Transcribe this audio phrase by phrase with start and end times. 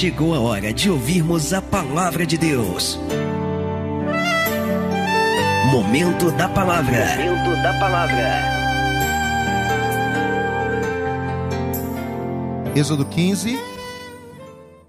[0.00, 2.98] chegou a hora de ouvirmos a palavra de Deus.
[5.70, 7.04] Momento da palavra.
[7.18, 8.42] Momento da palavra.
[12.74, 13.58] Êxodo 15,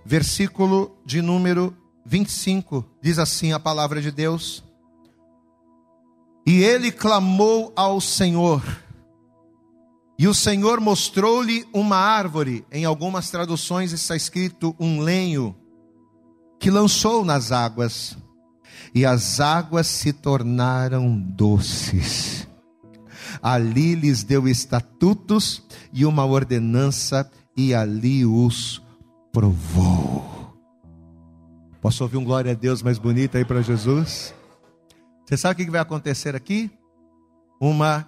[0.05, 1.75] versículo de número
[2.05, 4.63] 25, diz assim a palavra de Deus:
[6.47, 8.63] E ele clamou ao Senhor,
[10.17, 15.55] e o Senhor mostrou-lhe uma árvore, em algumas traduções está escrito um lenho,
[16.59, 18.15] que lançou nas águas,
[18.93, 22.47] e as águas se tornaram doces.
[23.41, 28.81] Ali lhes deu estatutos e uma ordenança, e ali os
[29.31, 30.55] provou.
[31.81, 34.35] Posso ouvir um glória a Deus mais bonito aí para Jesus?
[35.25, 36.69] Você sabe o que vai acontecer aqui?
[37.59, 38.07] Uma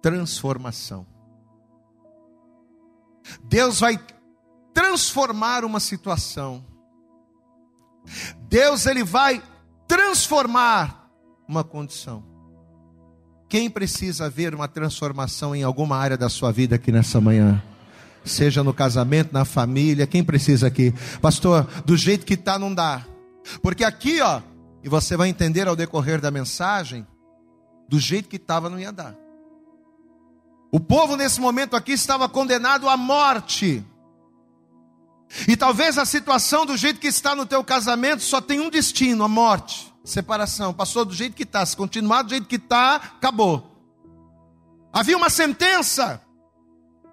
[0.00, 1.11] transformação.
[3.44, 3.98] Deus vai
[4.74, 6.64] transformar uma situação.
[8.48, 9.42] Deus ele vai
[9.86, 11.10] transformar
[11.48, 12.24] uma condição.
[13.48, 17.62] Quem precisa ver uma transformação em alguma área da sua vida aqui nessa manhã?
[18.24, 20.94] seja no casamento, na família, quem precisa aqui?
[21.20, 23.04] Pastor, do jeito que está não dá.
[23.62, 24.40] Porque aqui, ó,
[24.82, 27.06] e você vai entender ao decorrer da mensagem,
[27.88, 29.14] do jeito que estava não ia dar.
[30.72, 33.84] O povo nesse momento aqui estava condenado à morte.
[35.46, 39.22] E talvez a situação do jeito que está no teu casamento só tem um destino,
[39.22, 40.72] a morte, separação.
[40.72, 43.70] Passou do jeito que está, se continuar do jeito que está, acabou.
[44.90, 46.22] Havia uma sentença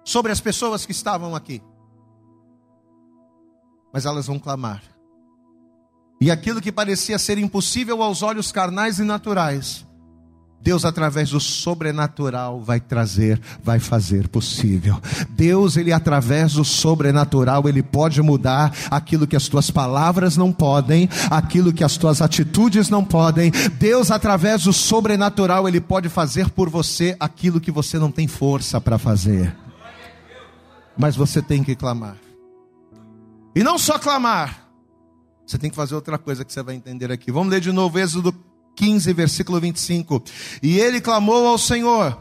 [0.02, 1.62] sobre as pessoas que estavam aqui.
[3.92, 4.82] Mas elas vão clamar.
[6.18, 9.86] E aquilo que parecia ser impossível aos olhos carnais e naturais,
[10.62, 15.00] Deus, através do sobrenatural, vai trazer, vai fazer possível.
[15.30, 21.08] Deus, Ele, através do sobrenatural, Ele pode mudar aquilo que as tuas palavras não podem,
[21.30, 23.50] aquilo que as tuas atitudes não podem.
[23.78, 28.80] Deus, através do sobrenatural, Ele pode fazer por você aquilo que você não tem força
[28.80, 29.54] para fazer
[31.00, 32.16] mas você tem que clamar.
[33.54, 34.68] E não só clamar,
[35.46, 37.32] você tem que fazer outra coisa que você vai entender aqui.
[37.32, 38.32] Vamos ler de novo Êxodo
[38.80, 40.24] 15, versículo 25.
[40.62, 42.18] E ele clamou ao Senhor,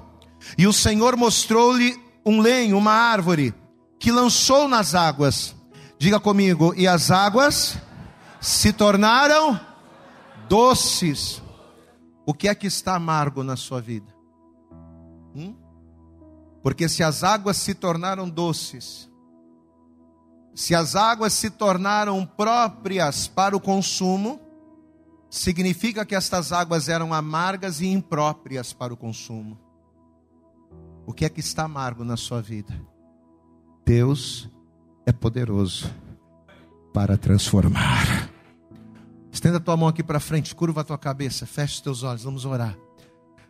[0.58, 3.53] e o Senhor mostrou-lhe um lenho, uma árvore,
[3.97, 5.56] que lançou nas águas.
[5.97, 7.78] Diga comigo, e as águas
[8.42, 9.58] se tornaram
[10.50, 11.42] doces.
[12.25, 14.14] O que é que está amargo na sua vida?
[15.34, 15.56] Hum?
[16.62, 19.09] Porque se as águas se tornaram doces,
[20.53, 24.48] se as águas se tornaram próprias para o consumo,
[25.29, 29.59] significa que estas águas eram amargas e impróprias para o consumo.
[31.06, 32.73] O que é que está amargo na sua vida?
[33.85, 34.50] Deus
[35.06, 35.94] é poderoso
[36.94, 38.29] para transformar.
[39.31, 42.23] Estenda a tua mão aqui para frente, curva a tua cabeça, feche os teus olhos,
[42.23, 42.78] vamos orar.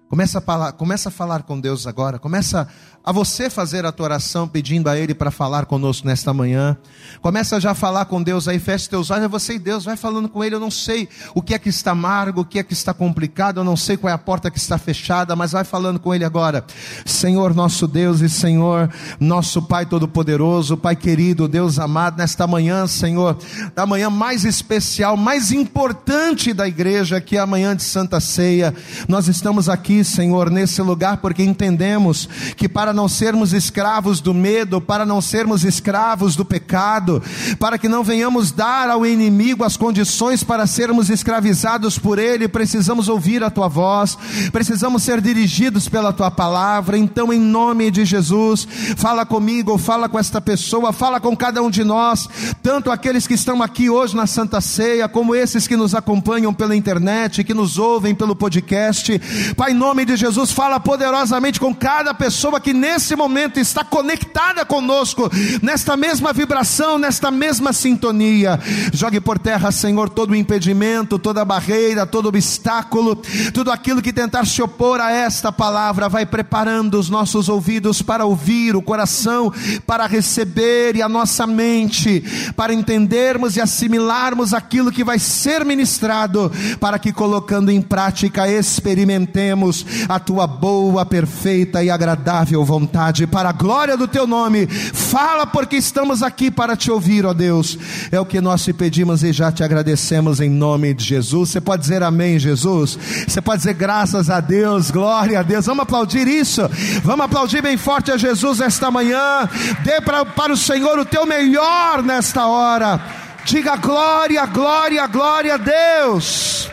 [0.10, 2.18] Começa a, falar, começa a falar com Deus agora.
[2.18, 2.68] Começa
[3.04, 6.76] a você fazer a tua oração pedindo a Ele para falar conosco nesta manhã.
[7.22, 9.96] Começa já a falar com Deus aí, fecha teus olhos, é você e Deus, vai
[9.96, 10.56] falando com Ele.
[10.56, 13.60] Eu não sei o que é que está amargo, o que é que está complicado,
[13.60, 16.26] eu não sei qual é a porta que está fechada, mas vai falando com Ele
[16.26, 16.66] agora.
[17.06, 18.90] Senhor nosso Deus e Senhor
[19.20, 23.38] nosso Pai Todo-Poderoso, Pai querido, Deus amado, nesta manhã, Senhor,
[23.76, 28.74] da manhã mais especial, mais importante da igreja, que é a manhã de Santa Ceia,
[29.08, 34.80] nós estamos aqui Senhor, nesse lugar, porque entendemos que para não sermos escravos do medo,
[34.80, 37.22] para não sermos escravos do pecado,
[37.60, 43.08] para que não venhamos dar ao inimigo as condições para sermos escravizados por ele, precisamos
[43.08, 44.18] ouvir a tua voz,
[44.52, 46.98] precisamos ser dirigidos pela tua palavra.
[46.98, 48.68] Então, em nome de Jesus,
[48.98, 52.28] fala comigo, fala com esta pessoa, fala com cada um de nós,
[52.62, 56.76] tanto aqueles que estão aqui hoje na Santa Ceia, como esses que nos acompanham pela
[56.76, 59.20] internet, que nos ouvem pelo podcast.
[59.56, 65.28] Pai, nome de Jesus, fala poderosamente com cada pessoa que nesse momento está conectada conosco,
[65.64, 68.60] nesta mesma vibração, nesta mesma sintonia.
[68.94, 73.16] Jogue por terra, Senhor, todo o impedimento, toda barreira, todo obstáculo,
[73.52, 78.26] tudo aquilo que tentar se opor a esta palavra, vai preparando os nossos ouvidos para
[78.26, 79.52] ouvir, o coração
[79.88, 82.24] para receber e a nossa mente
[82.56, 89.79] para entendermos e assimilarmos aquilo que vai ser ministrado, para que colocando em prática experimentemos
[90.08, 94.68] a tua boa, perfeita e agradável vontade, para a glória do teu nome.
[94.68, 97.78] Fala, porque estamos aqui para te ouvir, ó Deus.
[98.12, 101.50] É o que nós te pedimos e já te agradecemos em nome de Jesus.
[101.50, 102.98] Você pode dizer amém, Jesus?
[103.28, 105.66] Você pode dizer graças a Deus, glória a Deus.
[105.66, 106.62] Vamos aplaudir isso?
[107.04, 109.50] Vamos aplaudir bem forte a Jesus esta manhã.
[109.84, 115.58] Dê pra, para o Senhor o teu melhor nesta hora Diga glória, glória, glória a
[115.58, 116.70] Deus.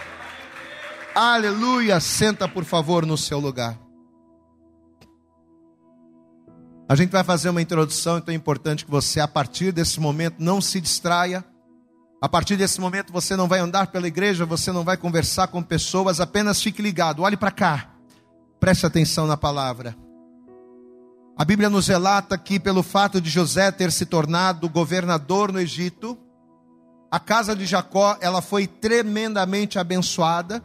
[1.18, 1.98] Aleluia.
[1.98, 3.78] Senta, por favor, no seu lugar.
[6.86, 10.36] A gente vai fazer uma introdução, então é importante que você, a partir desse momento,
[10.38, 11.42] não se distraia.
[12.20, 15.62] A partir desse momento, você não vai andar pela igreja, você não vai conversar com
[15.62, 17.22] pessoas, apenas fique ligado.
[17.22, 17.94] Olhe para cá.
[18.60, 19.96] Preste atenção na palavra.
[21.34, 26.18] A Bíblia nos relata que, pelo fato de José ter se tornado governador no Egito,
[27.10, 30.62] a casa de Jacó ela foi tremendamente abençoada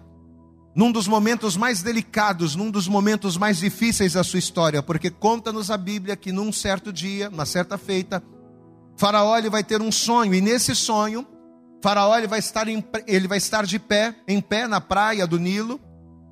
[0.74, 5.70] num dos momentos mais delicados, num dos momentos mais difíceis da sua história, porque conta-nos
[5.70, 8.24] a Bíblia que num certo dia, uma certa feita,
[8.98, 11.28] Faraó ele vai ter um sonho e nesse sonho
[11.82, 15.40] Faraó ele vai estar em, ele vai estar de pé, em pé na praia do
[15.40, 15.80] Nilo,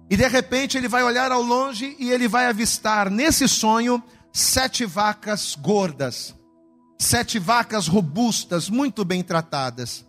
[0.09, 4.01] e de repente ele vai olhar ao longe e ele vai avistar nesse sonho
[4.31, 6.35] sete vacas gordas,
[6.97, 10.08] sete vacas robustas, muito bem tratadas.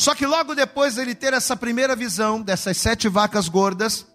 [0.00, 4.06] Só que logo depois dele ter essa primeira visão dessas sete vacas gordas,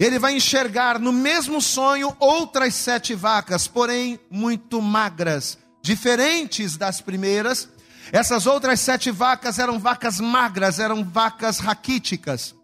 [0.00, 7.68] ele vai enxergar no mesmo sonho outras sete vacas, porém muito magras, diferentes das primeiras.
[8.10, 12.54] Essas outras sete vacas eram vacas magras, eram vacas raquíticas.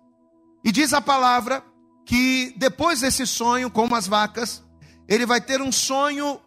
[0.64, 1.62] E diz a palavra
[2.06, 4.62] que depois desse sonho com as vacas,
[5.06, 6.40] ele vai ter um sonho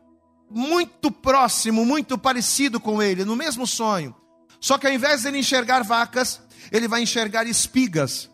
[0.50, 4.16] muito próximo, muito parecido com ele, no mesmo sonho.
[4.66, 6.42] Só que ao invés de ele enxergar vacas,
[6.72, 8.32] ele vai enxergar espigas.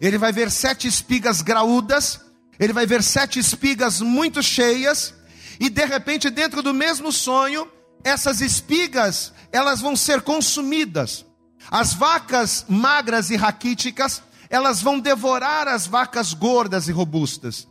[0.00, 2.20] Ele vai ver sete espigas graúdas,
[2.56, 5.12] ele vai ver sete espigas muito cheias,
[5.58, 7.66] e de repente, dentro do mesmo sonho,
[8.04, 11.26] essas espigas, elas vão ser consumidas.
[11.68, 17.66] As vacas magras e raquíticas, elas vão devorar as vacas gordas e robustas.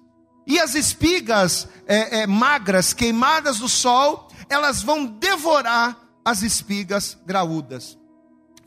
[0.45, 8.00] E as espigas é, é, magras, queimadas do sol, elas vão devorar as espigas graúdas.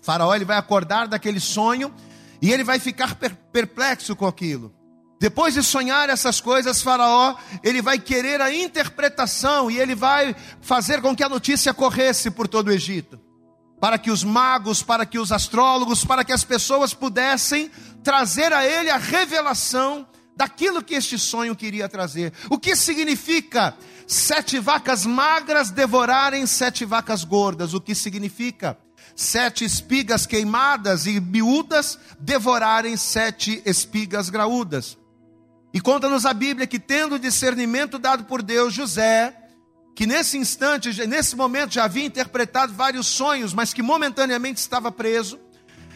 [0.05, 1.93] Faraó ele vai acordar daquele sonho
[2.43, 3.17] e ele vai ficar
[3.51, 4.71] perplexo com aquilo.
[5.19, 11.01] Depois de sonhar essas coisas, Faraó, ele vai querer a interpretação e ele vai fazer
[11.01, 13.19] com que a notícia corresse por todo o Egito.
[13.81, 17.71] Para que os magos, para que os astrólogos, para que as pessoas pudessem
[18.03, 22.31] trazer a ele a revelação daquilo que este sonho queria trazer.
[22.51, 23.75] O que significa
[24.07, 27.73] sete vacas magras devorarem sete vacas gordas?
[27.73, 28.77] O que significa
[29.15, 34.99] sete espigas queimadas e miúdas devorarem sete espigas graúdas.
[35.73, 39.35] E conta-nos a Bíblia que, tendo o discernimento dado por Deus, José,
[39.95, 45.39] que nesse instante, nesse momento já havia interpretado vários sonhos, mas que momentaneamente estava preso,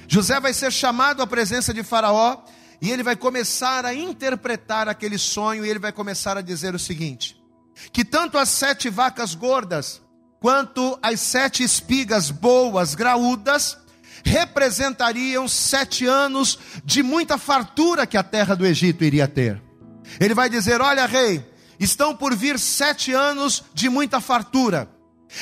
[0.08, 2.43] José vai ser chamado à presença de Faraó
[2.81, 6.78] e ele vai começar a interpretar aquele sonho e ele vai começar a dizer o
[6.78, 7.37] seguinte:
[7.93, 10.00] que tanto as sete vacas gordas
[10.40, 13.76] quanto as sete espigas boas, graúdas,
[14.25, 19.62] representariam sete anos de muita fartura que a terra do Egito iria ter.
[20.20, 21.44] Ele vai dizer: Olha, rei,
[21.79, 24.88] estão por vir sete anos de muita fartura,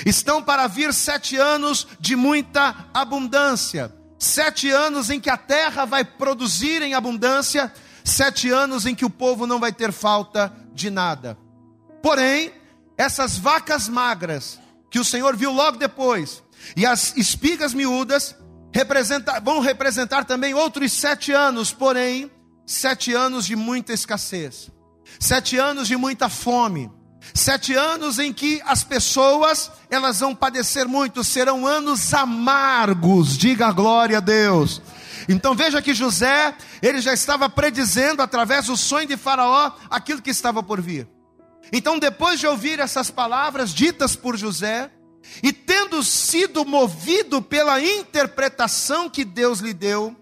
[0.04, 6.04] estão para vir sete anos de muita abundância, sete anos em que a terra vai
[6.04, 7.72] produzir em abundância,
[8.04, 11.38] sete anos em que o povo não vai ter falta de nada.
[12.02, 12.52] Porém,
[12.96, 14.58] essas vacas magras,
[14.96, 16.42] que o Senhor viu logo depois.
[16.74, 18.34] E as espigas miúdas
[19.44, 22.30] vão representar também outros sete anos, porém,
[22.66, 24.70] sete anos de muita escassez,
[25.20, 26.90] sete anos de muita fome,
[27.34, 33.72] sete anos em que as pessoas elas vão padecer muito, serão anos amargos, diga a
[33.72, 34.80] glória a Deus.
[35.28, 40.30] Então veja que José, ele já estava predizendo através do sonho de Faraó aquilo que
[40.30, 41.06] estava por vir.
[41.72, 44.90] Então, depois de ouvir essas palavras ditas por José,
[45.42, 50.14] e tendo sido movido pela interpretação que Deus lhe deu,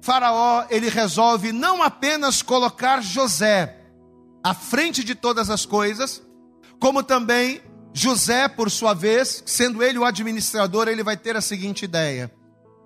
[0.00, 3.78] Faraó ele resolve não apenas colocar José
[4.42, 6.22] à frente de todas as coisas,
[6.78, 7.62] como também
[7.94, 12.32] José, por sua vez, sendo ele o administrador, ele vai ter a seguinte ideia: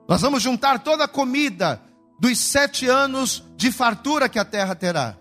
[0.08, 1.80] nós vamos juntar toda a comida
[2.18, 5.16] dos sete anos de fartura que a terra terá.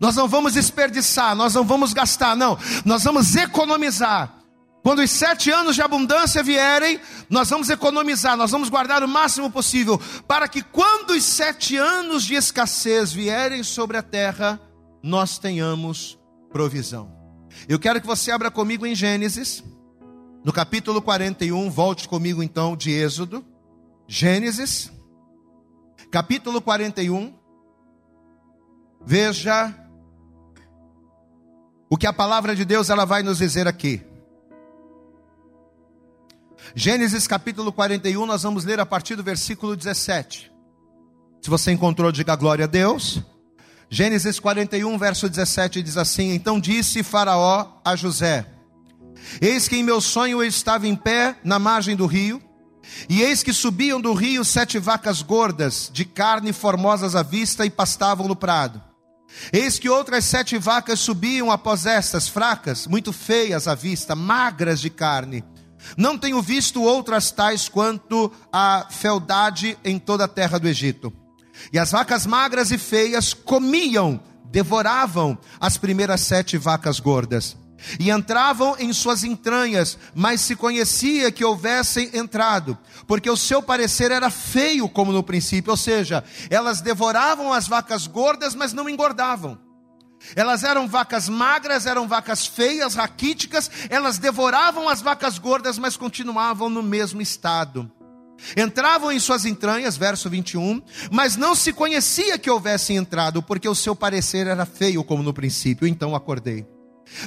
[0.00, 2.58] Nós não vamos desperdiçar, nós não vamos gastar, não.
[2.84, 4.38] Nós vamos economizar.
[4.82, 9.50] Quando os sete anos de abundância vierem, nós vamos economizar, nós vamos guardar o máximo
[9.50, 14.60] possível, para que quando os sete anos de escassez vierem sobre a terra,
[15.02, 16.18] nós tenhamos
[16.50, 17.12] provisão.
[17.68, 19.64] Eu quero que você abra comigo em Gênesis,
[20.44, 23.44] no capítulo 41, volte comigo então de Êxodo.
[24.06, 24.90] Gênesis,
[26.10, 27.34] capítulo 41.
[29.04, 29.74] Veja
[31.90, 34.02] o que a palavra de Deus ela vai nos dizer aqui.
[36.74, 40.52] Gênesis capítulo 41, nós vamos ler a partir do versículo 17.
[41.40, 43.22] Se você encontrou, diga glória a Deus.
[43.88, 48.46] Gênesis 41, verso 17 diz assim: Então disse Faraó a José:
[49.40, 52.42] Eis que em meu sonho eu estava em pé na margem do rio,
[53.08, 57.70] e eis que subiam do rio sete vacas gordas, de carne formosas à vista, e
[57.70, 58.87] pastavam no prado.
[59.52, 64.90] Eis que outras sete vacas subiam após estas, fracas, muito feias à vista, magras de
[64.90, 65.44] carne.
[65.96, 71.12] Não tenho visto outras tais quanto a fealdade em toda a terra do Egito.
[71.72, 74.20] E as vacas magras e feias comiam,
[74.50, 77.56] devoravam as primeiras sete vacas gordas.
[77.98, 84.10] E entravam em suas entranhas, mas se conhecia que houvessem entrado, porque o seu parecer
[84.10, 89.58] era feio como no princípio, ou seja, elas devoravam as vacas gordas, mas não engordavam.
[90.34, 96.68] Elas eram vacas magras, eram vacas feias, raquíticas, elas devoravam as vacas gordas, mas continuavam
[96.68, 97.90] no mesmo estado.
[98.56, 103.74] Entravam em suas entranhas, verso 21, mas não se conhecia que houvessem entrado, porque o
[103.74, 105.86] seu parecer era feio como no princípio.
[105.86, 106.66] Então acordei.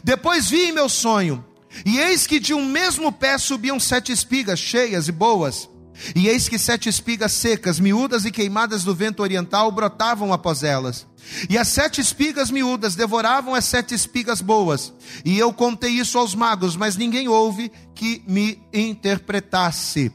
[0.04, 1.44] Depois vi em meu sonho,
[1.86, 5.70] e eis que de um mesmo pé subiam sete espigas cheias e boas.
[6.16, 11.06] E eis que sete espigas secas, miúdas e queimadas do vento oriental, brotavam após elas.
[11.50, 14.94] E as sete espigas miúdas devoravam as sete espigas boas.
[15.24, 20.12] E eu contei isso aos magos, mas ninguém houve que me interpretasse.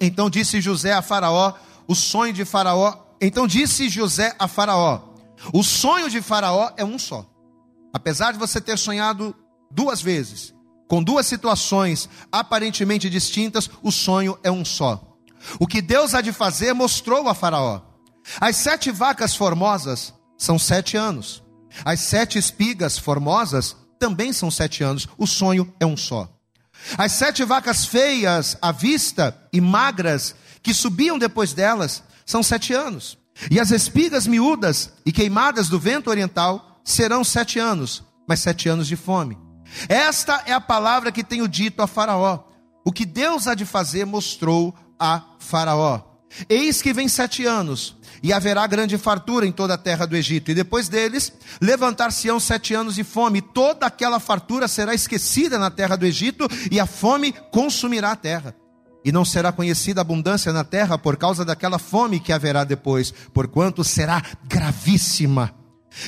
[0.00, 1.54] Então disse José a Faraó,
[1.86, 2.96] o sonho de Faraó.
[3.20, 5.02] Então disse José a Faraó:
[5.52, 7.29] O sonho de Faraó é um só.
[7.92, 9.34] Apesar de você ter sonhado
[9.70, 10.54] duas vezes,
[10.88, 15.16] com duas situações aparentemente distintas, o sonho é um só.
[15.58, 17.80] O que Deus há de fazer mostrou a Faraó.
[18.40, 21.42] As sete vacas formosas são sete anos.
[21.84, 25.08] As sete espigas formosas também são sete anos.
[25.16, 26.28] O sonho é um só.
[26.96, 33.18] As sete vacas feias à vista e magras que subiam depois delas são sete anos.
[33.50, 38.86] E as espigas miúdas e queimadas do vento oriental serão sete anos, mas sete anos
[38.86, 39.38] de fome.
[39.88, 42.44] Esta é a palavra que tenho dito a Faraó.
[42.84, 46.02] O que Deus há de fazer mostrou a Faraó.
[46.48, 50.50] Eis que vem sete anos, e haverá grande fartura em toda a terra do Egito,
[50.50, 55.70] e depois deles levantar-se-ão sete anos de fome, e toda aquela fartura será esquecida na
[55.70, 58.54] terra do Egito, e a fome consumirá a terra.
[59.04, 63.82] E não será conhecida abundância na terra por causa daquela fome que haverá depois, porquanto
[63.82, 65.59] será gravíssima.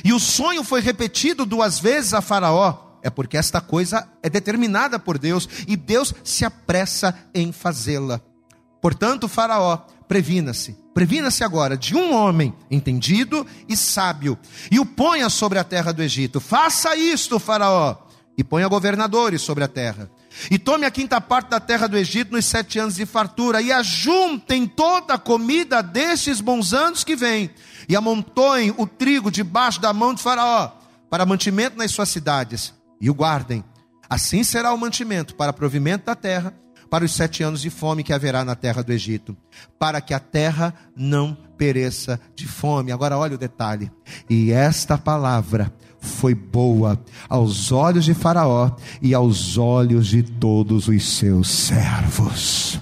[0.04, 4.98] E o sonho foi repetido duas vezes a Faraó, é porque esta coisa é determinada
[4.98, 8.20] por Deus, e Deus se apressa em fazê-la.
[8.80, 14.38] Portanto, Faraó, previna-se, previna-se agora de um homem entendido e sábio,
[14.70, 16.40] e o ponha sobre a terra do Egito.
[16.40, 17.96] Faça isto, Faraó,
[18.36, 20.10] e ponha governadores sobre a terra.
[20.50, 23.72] E tome a quinta parte da terra do Egito nos sete anos de fartura, e
[23.72, 27.50] ajuntem toda a comida destes bons anos que vêm,
[27.88, 30.72] e amontoem o trigo debaixo da mão de Faraó,
[31.10, 33.64] para mantimento nas suas cidades, e o guardem.
[34.08, 36.54] Assim será o mantimento para provimento da terra
[36.92, 39.34] para os sete anos de fome que haverá na terra do Egito,
[39.78, 42.92] para que a terra não pereça de fome.
[42.92, 43.90] Agora olha o detalhe.
[44.28, 45.72] E esta palavra
[46.02, 52.80] foi boa aos olhos de Faraó e aos olhos de todos os seus servos.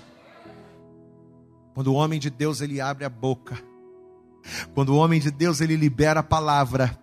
[1.75, 3.59] Quando o homem de Deus ele abre a boca,
[4.75, 6.99] quando o homem de Deus ele libera a palavra,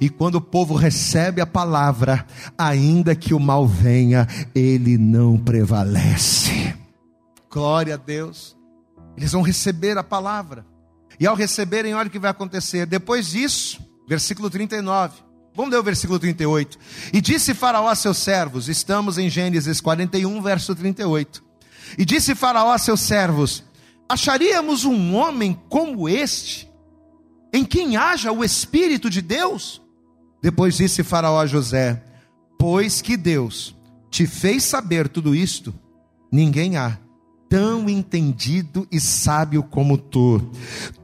[0.00, 2.24] e quando o povo recebe a palavra,
[2.56, 6.76] ainda que o mal venha, ele não prevalece.
[7.50, 8.56] Glória a Deus.
[9.16, 10.64] Eles vão receber a palavra.
[11.18, 12.86] E ao receberem, olha o que vai acontecer.
[12.86, 15.31] Depois disso, versículo 39.
[15.54, 16.78] Vamos ler o versículo 38.
[17.12, 21.42] E disse Faraó a seus servos, estamos em Gênesis 41, verso 38.
[21.98, 23.62] E disse Faraó a seus servos:
[24.08, 26.72] Acharíamos um homem como este?
[27.52, 29.82] em quem haja o Espírito de Deus?
[30.40, 32.02] Depois disse Faraó a José:
[32.58, 33.76] Pois que Deus
[34.10, 35.74] te fez saber tudo isto,
[36.30, 36.98] ninguém há
[37.52, 40.40] tão entendido e sábio como tu.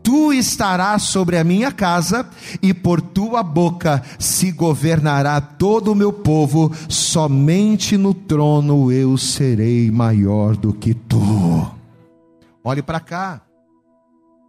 [0.03, 2.27] Tu estarás sobre a minha casa,
[2.63, 9.91] e por tua boca se governará todo o meu povo, somente no trono eu serei
[9.91, 11.71] maior do que tu.
[12.65, 13.43] Olhe para cá.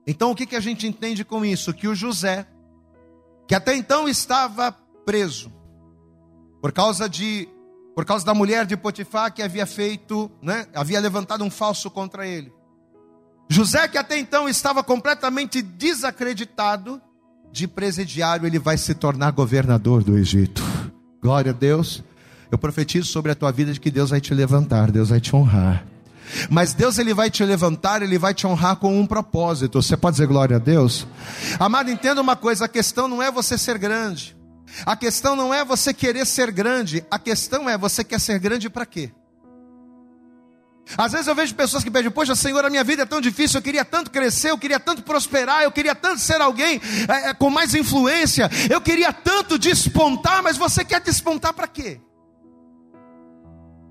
[0.07, 1.73] Então o que, que a gente entende com isso?
[1.73, 2.47] Que o José,
[3.45, 4.71] que até então estava
[5.05, 5.51] preso,
[6.61, 7.49] por causa de
[7.95, 12.25] por causa da mulher de Potifar que havia feito, né, havia levantado um falso contra
[12.25, 12.51] ele.
[13.49, 17.01] José, que até então estava completamente desacreditado,
[17.51, 20.63] de presidiário ele vai se tornar governador do Egito.
[21.21, 22.03] Glória a Deus.
[22.51, 25.35] Eu profetizo sobre a tua vida de que Deus vai te levantar, Deus vai te
[25.35, 25.85] honrar.
[26.49, 29.81] Mas Deus ele vai te levantar, ele vai te honrar com um propósito.
[29.81, 31.07] Você pode dizer glória a Deus?
[31.59, 34.37] Amado, entenda uma coisa, a questão não é você ser grande.
[34.85, 38.69] A questão não é você querer ser grande, a questão é você quer ser grande
[38.69, 39.11] para quê?
[40.97, 43.59] Às vezes eu vejo pessoas que pedem, poxa, Senhor, a minha vida é tão difícil,
[43.59, 47.33] eu queria tanto crescer, eu queria tanto prosperar, eu queria tanto ser alguém é, é,
[47.33, 52.01] com mais influência, eu queria tanto despontar, mas você quer despontar para quê?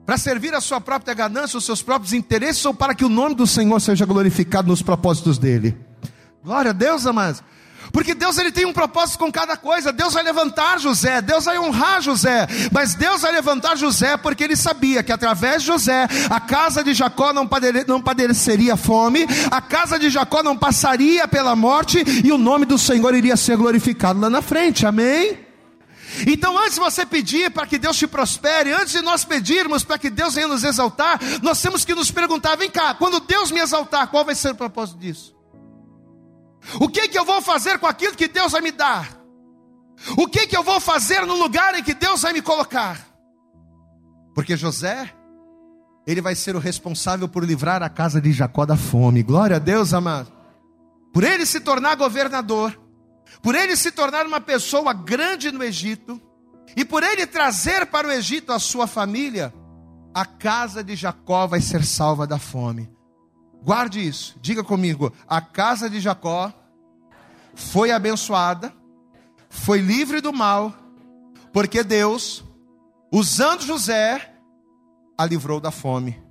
[0.04, 3.35] Para servir a sua própria ganância, os seus próprios interesses, ou para que o nome
[3.35, 5.78] do Senhor seja glorificado nos propósitos dele?
[6.42, 7.42] Glória a Deus, amados.
[7.98, 9.92] Porque Deus ele tem um propósito com cada coisa.
[9.92, 14.54] Deus vai levantar José, Deus vai honrar José, mas Deus vai levantar José porque ele
[14.54, 17.50] sabia que através de José a casa de Jacó não,
[17.88, 22.78] não padeceria fome, a casa de Jacó não passaria pela morte e o nome do
[22.78, 24.86] Senhor iria ser glorificado lá na frente.
[24.86, 25.36] Amém?
[26.24, 29.98] Então, antes de você pedir para que Deus te prospere, antes de nós pedirmos para
[29.98, 33.58] que Deus venha nos exaltar, nós temos que nos perguntar: vem cá, quando Deus me
[33.58, 35.38] exaltar, qual vai ser o propósito disso?
[36.80, 39.18] O que que eu vou fazer com aquilo que Deus vai me dar?
[40.16, 43.06] O que que eu vou fazer no lugar em que Deus vai me colocar?
[44.34, 45.12] Porque José,
[46.06, 49.22] ele vai ser o responsável por livrar a casa de Jacó da fome.
[49.22, 50.32] Glória a Deus, amado.
[51.12, 52.78] Por ele se tornar governador,
[53.42, 56.20] por ele se tornar uma pessoa grande no Egito,
[56.76, 59.52] e por ele trazer para o Egito a sua família,
[60.14, 62.90] a casa de Jacó vai ser salva da fome.
[63.62, 66.52] Guarde isso, diga comigo: a casa de Jacó
[67.54, 68.72] foi abençoada,
[69.50, 70.72] foi livre do mal,
[71.52, 72.44] porque Deus,
[73.12, 74.34] usando José,
[75.16, 76.22] a livrou da fome.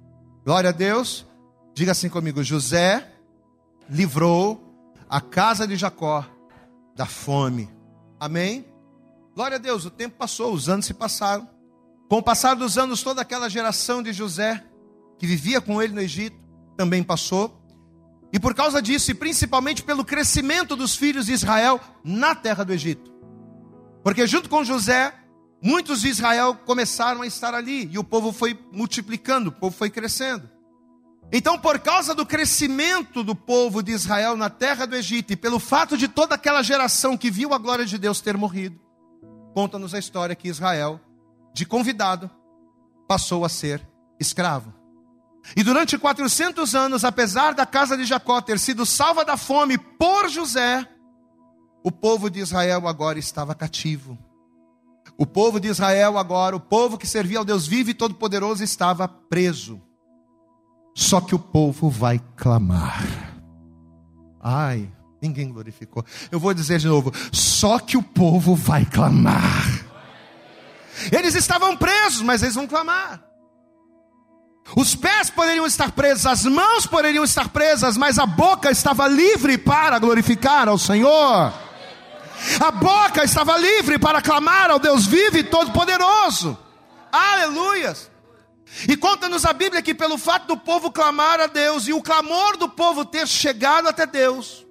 [0.46, 1.26] Glória a Deus.
[1.74, 3.06] Diga assim comigo: José
[3.90, 4.64] livrou
[5.10, 6.26] a casa de Jacó
[6.96, 7.70] da fome.
[8.20, 8.66] Amém?
[9.36, 9.86] Glória a Deus.
[9.86, 11.48] O tempo passou, os anos se passaram.
[12.10, 14.64] Com o passar dos anos, toda aquela geração de José
[15.20, 16.47] que vivia com ele no Egito
[16.78, 17.62] também passou.
[18.32, 22.74] E por causa disso, e principalmente pelo crescimento dos filhos de Israel na terra do
[22.74, 23.12] Egito.
[24.04, 25.14] Porque junto com José,
[25.62, 29.90] muitos de Israel começaram a estar ali, e o povo foi multiplicando, o povo foi
[29.90, 30.50] crescendo.
[31.32, 35.60] Então, por causa do crescimento do povo de Israel na terra do Egito, e pelo
[35.60, 38.80] fato de toda aquela geração que viu a glória de Deus ter morrido,
[39.54, 41.02] conta-nos a história que Israel,
[41.54, 42.30] de convidado,
[43.08, 43.82] passou a ser
[44.20, 44.77] escravo.
[45.56, 50.30] E durante 400 anos, apesar da casa de Jacó ter sido salva da fome por
[50.30, 50.86] José,
[51.84, 54.18] o povo de Israel agora estava cativo.
[55.18, 59.08] O povo de Israel agora, o povo que servia ao Deus vivo e todo-poderoso, estava
[59.08, 59.82] preso.
[60.94, 63.04] Só que o povo vai clamar.
[64.42, 66.04] Ai, ninguém glorificou.
[66.32, 69.86] Eu vou dizer de novo: só que o povo vai clamar.
[71.12, 73.27] Eles estavam presos, mas eles vão clamar.
[74.76, 79.58] Os pés poderiam estar presos, as mãos poderiam estar presas, mas a boca estava livre
[79.58, 81.54] para glorificar ao Senhor.
[82.60, 86.58] A boca estava livre para clamar ao Deus vivo e todo-poderoso.
[87.12, 88.12] Aleluias.
[88.88, 92.58] E conta-nos a Bíblia que pelo fato do povo clamar a Deus e o clamor
[92.58, 94.66] do povo ter chegado até Deus,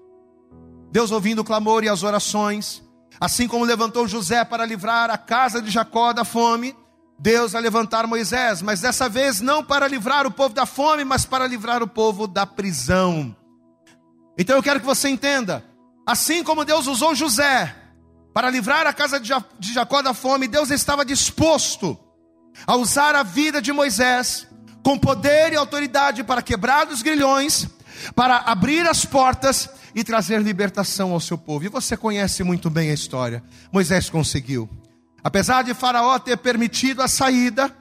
[0.92, 2.82] Deus ouvindo o clamor e as orações,
[3.18, 6.76] assim como levantou José para livrar a casa de Jacó da fome,
[7.18, 11.24] Deus vai levantar Moisés, mas dessa vez não para livrar o povo da fome, mas
[11.24, 13.34] para livrar o povo da prisão.
[14.38, 15.64] Então eu quero que você entenda:
[16.06, 17.74] assim como Deus usou José
[18.34, 21.98] para livrar a casa de Jacó da fome, Deus estava disposto
[22.66, 24.46] a usar a vida de Moisés
[24.82, 27.66] com poder e autoridade para quebrar os grilhões,
[28.14, 31.64] para abrir as portas e trazer libertação ao seu povo.
[31.64, 33.42] E você conhece muito bem a história.
[33.72, 34.68] Moisés conseguiu.
[35.26, 37.76] Apesar de Faraó ter permitido a saída,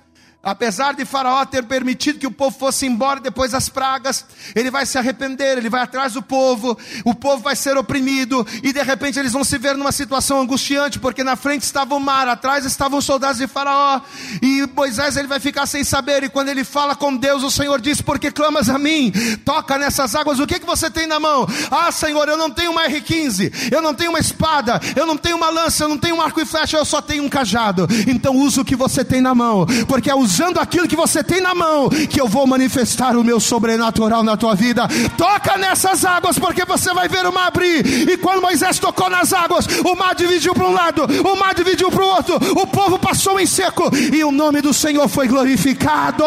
[0.46, 4.86] apesar de Faraó ter permitido que o povo fosse embora depois das pragas, ele vai
[4.86, 9.18] se arrepender, ele vai atrás do povo, o povo vai ser oprimido, e de repente
[9.18, 13.00] eles vão se ver numa situação angustiante, porque na frente estava o mar, atrás estavam
[13.00, 14.02] os soldados de Faraó,
[14.40, 17.82] e Moisés ele vai ficar sem saber, e quando ele fala com Deus, o Senhor
[17.82, 19.12] diz: Porque clamas a mim,
[19.44, 21.48] toca nessas águas, o que, que você tem na mão?
[21.72, 25.38] Ah, Senhor, eu não tenho uma R15, eu não tenho uma espada, eu não tenho
[25.38, 28.38] uma lança, eu não tenho um arco e flecha, eu só tenho um cajado, então
[28.38, 31.40] usa o que você tem na mão, porque é os usando aquilo que você tem
[31.40, 34.86] na mão, que eu vou manifestar o meu sobrenatural na tua vida.
[35.18, 38.10] Toca nessas águas, porque você vai ver o mar abrir.
[38.10, 41.90] E quando Moisés tocou nas águas, o mar dividiu para um lado, o mar dividiu
[41.90, 46.26] para o outro, o povo passou em seco, e o nome do Senhor foi glorificado.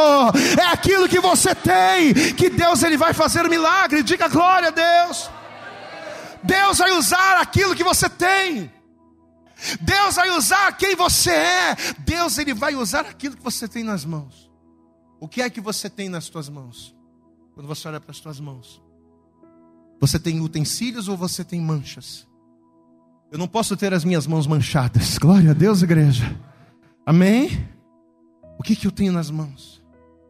[0.59, 4.03] É aquilo que você tem, que Deus ele vai fazer um milagre.
[4.03, 5.29] Diga glória a Deus.
[6.43, 8.71] Deus vai usar aquilo que você tem.
[9.81, 11.77] Deus vai usar quem você é.
[12.01, 14.51] Deus ele vai usar aquilo que você tem nas mãos.
[15.21, 16.97] O que é que você tem nas suas mãos?
[17.59, 18.81] quando você olha para as suas mãos?
[20.01, 22.25] Você tem utensílios ou você tem manchas?
[23.33, 25.19] Eu não posso ter as minhas mãos manchadas.
[25.19, 26.41] Glória a Deus, igreja.
[27.05, 27.69] Amém?
[28.57, 29.83] O que, que eu tenho nas mãos?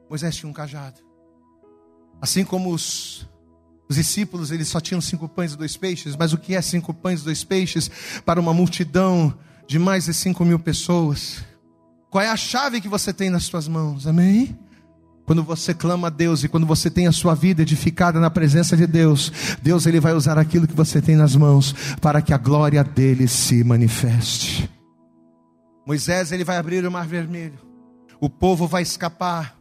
[0.08, 1.02] Moisés tinha um cajado.
[2.18, 3.28] Assim como os,
[3.88, 6.16] os discípulos, eles só tinham cinco pães e dois peixes.
[6.16, 7.90] Mas o que é cinco pães e dois peixes
[8.24, 9.34] para uma multidão
[9.66, 11.44] de mais de cinco mil pessoas?
[12.10, 14.06] Qual é a chave que você tem nas suas mãos?
[14.06, 14.58] Amém?
[15.26, 18.74] Quando você clama a Deus e quando você tem a sua vida edificada na presença
[18.74, 19.30] de Deus,
[19.62, 23.28] Deus ele vai usar aquilo que você tem nas mãos para que a glória dele
[23.28, 24.70] se manifeste.
[25.86, 27.58] Moisés ele vai abrir o mar vermelho.
[28.18, 29.57] O povo vai escapar.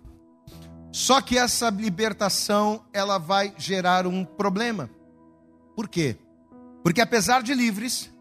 [0.91, 4.89] Só que essa libertação ela vai gerar um problema.
[5.75, 6.17] Por quê?
[6.83, 8.11] Porque apesar de livres,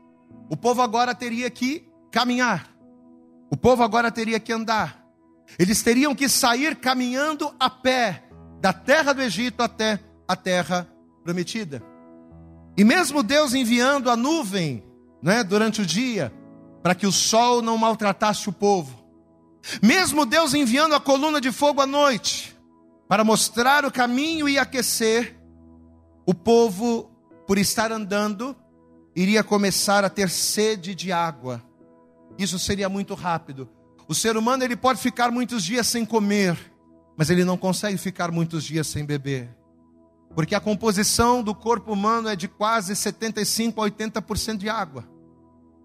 [0.50, 2.70] o povo agora teria que caminhar.
[3.50, 5.05] O povo agora teria que andar.
[5.59, 8.24] Eles teriam que sair caminhando a pé
[8.61, 10.88] da terra do Egito até a terra
[11.22, 11.83] prometida.
[12.76, 14.85] E mesmo Deus enviando a nuvem
[15.22, 16.33] né, durante o dia,
[16.83, 19.05] para que o sol não maltratasse o povo,
[19.83, 22.55] mesmo Deus enviando a coluna de fogo à noite,
[23.08, 25.36] para mostrar o caminho e aquecer,
[26.26, 27.10] o povo,
[27.46, 28.56] por estar andando,
[29.14, 31.62] iria começar a ter sede de água.
[32.38, 33.68] Isso seria muito rápido.
[34.08, 36.56] O ser humano ele pode ficar muitos dias sem comer,
[37.16, 39.56] mas ele não consegue ficar muitos dias sem beber.
[40.34, 45.08] Porque a composição do corpo humano é de quase 75 a 80% de água.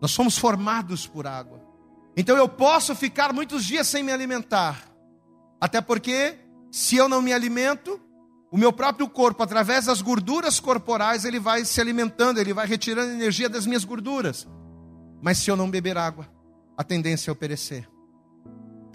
[0.02, 1.62] Nós somos formados por água.
[2.18, 4.92] Então eu posso ficar muitos dias sem me alimentar.
[5.60, 6.38] Até porque
[6.72, 8.00] se eu não me alimento,
[8.50, 13.12] o meu próprio corpo, através das gorduras corporais, ele vai se alimentando, ele vai retirando
[13.12, 14.48] energia das minhas gorduras.
[15.22, 16.28] Mas se eu não beber água,
[16.78, 17.88] a tendência é eu perecer.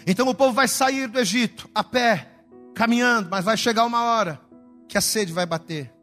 [0.05, 2.29] Então o povo vai sair do Egito a pé,
[2.73, 4.41] caminhando, mas vai chegar uma hora
[4.87, 5.93] que a sede vai bater.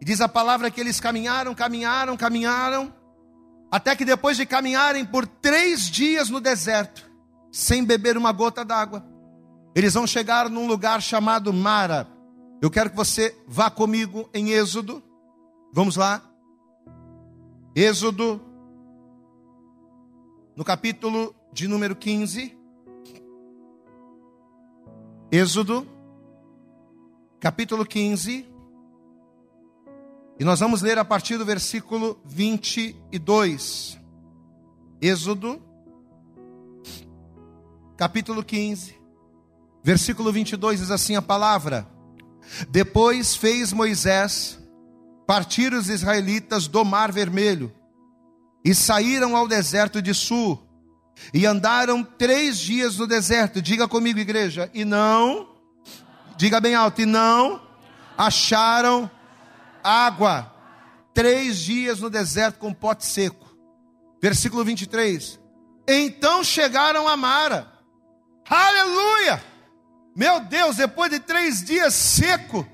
[0.00, 2.92] E diz a palavra que eles caminharam, caminharam, caminharam,
[3.70, 7.10] até que depois de caminharem por três dias no deserto,
[7.50, 9.11] sem beber uma gota d'água,
[9.74, 12.06] eles vão chegar num lugar chamado Mara.
[12.60, 15.02] Eu quero que você vá comigo em Êxodo.
[15.72, 16.22] Vamos lá.
[17.74, 18.40] Êxodo,
[20.54, 22.56] no capítulo de número 15.
[25.30, 25.86] Êxodo,
[27.40, 28.52] capítulo 15,
[30.38, 33.98] e nós vamos ler a partir do versículo 22.
[35.00, 35.62] Êxodo,
[37.96, 39.00] capítulo 15,
[39.82, 41.86] versículo 22 diz assim a palavra:
[42.68, 44.58] Depois fez Moisés
[45.26, 47.72] partir os israelitas do Mar Vermelho
[48.64, 50.60] e saíram ao deserto de Sul
[51.32, 53.60] e andaram três dias no deserto.
[53.60, 54.70] Diga comigo, igreja.
[54.72, 55.48] E não,
[56.36, 57.60] diga bem alto, e não
[58.16, 59.10] acharam
[59.82, 60.50] água.
[61.14, 63.54] Três dias no deserto com pote seco.
[64.20, 65.38] Versículo 23.
[65.86, 67.70] Então chegaram a Mara.
[68.48, 69.51] Aleluia!
[70.14, 72.66] Meu Deus, depois de três dias seco,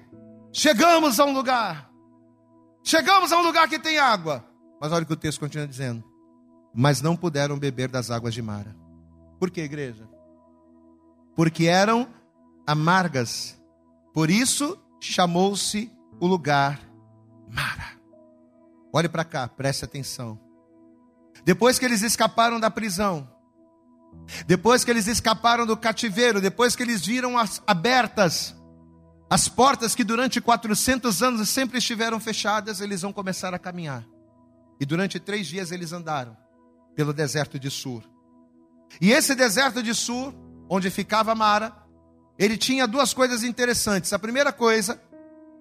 [0.53, 1.91] chegamos a um lugar.
[2.83, 4.45] Chegamos a um lugar que tem água.
[4.81, 6.05] Mas olha o que o texto continua dizendo
[6.75, 8.77] mas não puderam beber das águas de Mara.
[9.39, 10.09] Por que, igreja?
[11.35, 12.09] Porque eram
[12.67, 13.61] amargas.
[14.15, 16.81] Por isso chamou-se o lugar
[17.49, 17.99] Mara.
[18.93, 20.39] Olhe para cá, preste atenção.
[21.45, 23.29] Depois que eles escaparam da prisão,
[24.47, 28.55] depois que eles escaparam do cativeiro, depois que eles viram as abertas
[29.31, 34.05] as portas que durante 400 anos sempre estiveram fechadas, eles vão começar a caminhar.
[34.81, 36.37] E durante três dias eles andaram
[36.97, 38.03] pelo deserto de Sur.
[39.01, 40.35] E esse deserto de Sur,
[40.69, 41.77] onde ficava Mara,
[42.39, 44.13] ele tinha duas coisas interessantes.
[44.15, 44.99] A primeira coisa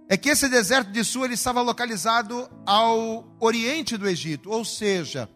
[0.07, 5.29] é que esse deserto de Sur ele estava localizado ao oriente do Egito, ou seja,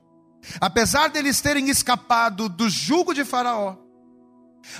[0.59, 3.77] apesar deles terem escapado do jugo de Faraó,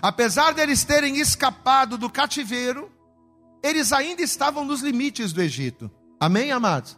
[0.02, 2.92] apesar deles terem escapado do cativeiro,
[3.64, 5.90] eles ainda estavam nos limites do Egito.
[6.20, 6.98] Amém, amados?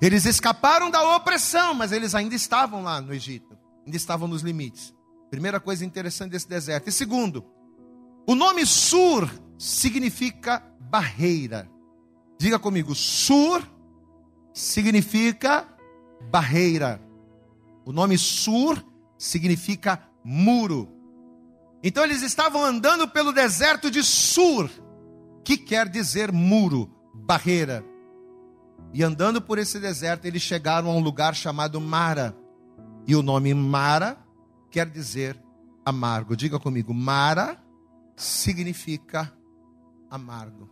[0.00, 4.94] Eles escaparam da opressão, mas eles ainda estavam lá no Egito, ainda estavam nos limites.
[5.30, 6.88] Primeira coisa interessante desse deserto.
[6.88, 7.44] E segundo,
[8.26, 11.68] o nome Sur significa barreira.
[12.38, 13.62] Diga comigo, Sur
[14.52, 15.66] significa
[16.30, 17.00] barreira.
[17.84, 18.84] O nome Sur
[19.18, 20.88] significa muro.
[21.82, 24.70] Então eles estavam andando pelo deserto de Sur,
[25.44, 27.84] que quer dizer muro, barreira.
[28.92, 32.34] E andando por esse deserto, eles chegaram a um lugar chamado Mara.
[33.06, 34.16] E o nome Mara
[34.70, 35.38] quer dizer
[35.84, 36.36] amargo.
[36.36, 37.62] Diga comigo, Mara
[38.16, 39.32] significa
[40.10, 40.70] amargo.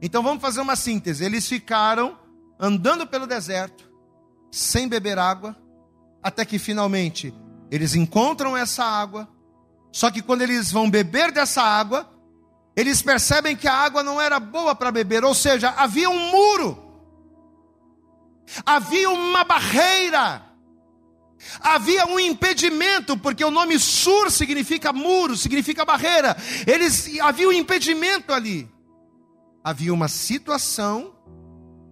[0.00, 1.24] Então vamos fazer uma síntese.
[1.24, 2.18] Eles ficaram
[2.58, 3.90] andando pelo deserto,
[4.50, 5.56] sem beber água,
[6.22, 7.34] até que finalmente
[7.70, 9.28] eles encontram essa água.
[9.90, 12.08] Só que quando eles vão beber dessa água,
[12.76, 16.82] eles percebem que a água não era boa para beber, ou seja, havia um muro,
[18.64, 20.42] havia uma barreira,
[21.60, 26.36] havia um impedimento, porque o nome sur significa muro, significa barreira.
[26.66, 28.70] Eles havia um impedimento ali.
[29.62, 31.14] Havia uma situação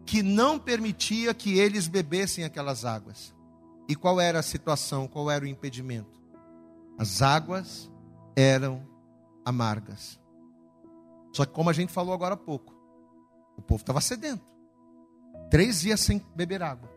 [0.07, 3.33] que não permitia que eles bebessem aquelas águas.
[3.91, 5.09] E qual era a situação?
[5.09, 6.23] Qual era o impedimento?
[6.97, 7.91] As águas
[8.37, 8.87] eram
[9.45, 10.21] amargas.
[11.33, 12.73] Só que, como a gente falou agora há pouco,
[13.57, 14.47] o povo estava sedento.
[15.51, 16.89] Três dias sem beber água.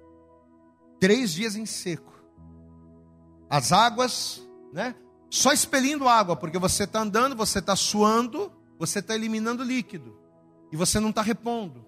[0.99, 2.13] Três dias em seco.
[3.49, 4.93] As águas, né?
[5.31, 10.15] Só expelindo água, porque você está andando, você está suando, você está eliminando líquido.
[10.71, 11.83] E você não está repondo.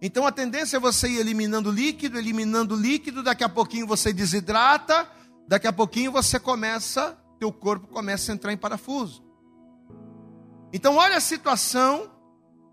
[0.00, 5.08] Então a tendência é você ir eliminando líquido, eliminando líquido, daqui a pouquinho você desidrata,
[5.48, 9.24] daqui a pouquinho você começa, teu corpo começa a entrar em parafuso.
[10.72, 12.10] Então olha a situação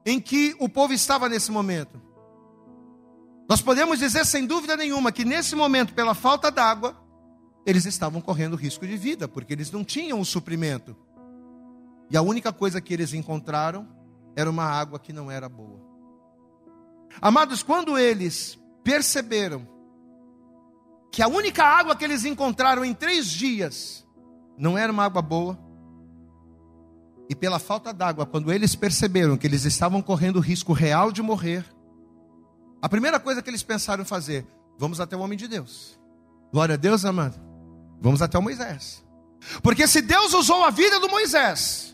[0.05, 2.01] em que o povo estava nesse momento.
[3.49, 6.97] Nós podemos dizer sem dúvida nenhuma que nesse momento, pela falta d'água,
[7.65, 10.95] eles estavam correndo risco de vida, porque eles não tinham o suprimento.
[12.09, 13.87] E a única coisa que eles encontraram
[14.35, 15.92] era uma água que não era boa.
[17.21, 19.67] Amados, quando eles perceberam
[21.11, 24.05] que a única água que eles encontraram em três dias
[24.57, 25.59] não era uma água boa,
[27.29, 31.21] e pela falta d'água, quando eles perceberam que eles estavam correndo o risco real de
[31.21, 31.65] morrer,
[32.81, 34.45] a primeira coisa que eles pensaram fazer,
[34.77, 35.99] vamos até o homem de Deus.
[36.51, 37.39] Glória a Deus, amado.
[38.01, 39.03] Vamos até o Moisés.
[39.61, 41.92] Porque se Deus usou a vida do Moisés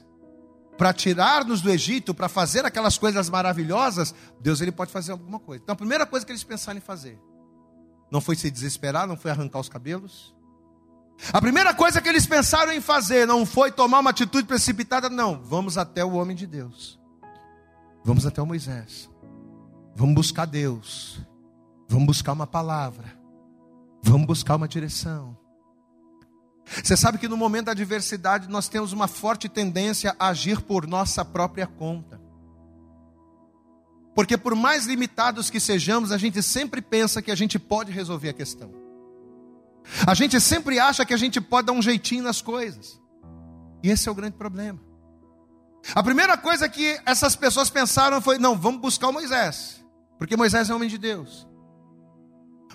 [0.79, 5.61] para tirar-nos do Egito, para fazer aquelas coisas maravilhosas, Deus ele pode fazer alguma coisa.
[5.61, 7.19] Então a primeira coisa que eles pensaram em fazer
[8.09, 10.33] não foi se desesperar, não foi arrancar os cabelos.
[11.33, 15.43] A primeira coisa que eles pensaram em fazer não foi tomar uma atitude precipitada, não.
[15.43, 16.97] Vamos até o homem de Deus.
[18.05, 19.09] Vamos até o Moisés.
[19.97, 21.19] Vamos buscar Deus.
[21.89, 23.19] Vamos buscar uma palavra.
[24.01, 25.37] Vamos buscar uma direção.
[26.83, 30.85] Você sabe que no momento da adversidade nós temos uma forte tendência a agir por
[30.85, 32.19] nossa própria conta.
[34.15, 38.29] Porque por mais limitados que sejamos, a gente sempre pensa que a gente pode resolver
[38.29, 38.71] a questão.
[40.05, 42.99] A gente sempre acha que a gente pode dar um jeitinho nas coisas.
[43.81, 44.79] E esse é o grande problema.
[45.95, 49.83] A primeira coisa que essas pessoas pensaram foi: não, vamos buscar o Moisés,
[50.17, 51.47] porque Moisés é homem de Deus.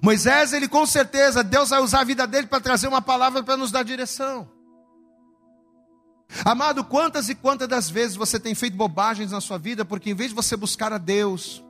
[0.04, 3.56] Moisés, ele com certeza, Deus vai usar a vida dele para trazer uma palavra para
[3.56, 4.46] nos dar direção.
[6.44, 10.14] Amado, quantas e quantas das vezes você tem feito bobagens na sua vida, porque em
[10.14, 11.64] vez de você buscar a Deus,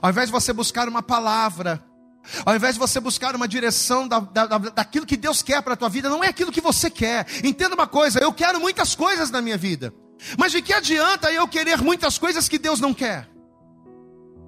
[0.00, 1.84] ao invés de você buscar uma palavra,
[2.46, 5.76] ao invés de você buscar uma direção da, da, daquilo que Deus quer para a
[5.76, 7.26] tua vida, não é aquilo que você quer.
[7.42, 9.92] Entenda uma coisa, eu quero muitas coisas na minha vida.
[10.38, 13.28] Mas de que adianta eu querer muitas coisas que Deus não quer?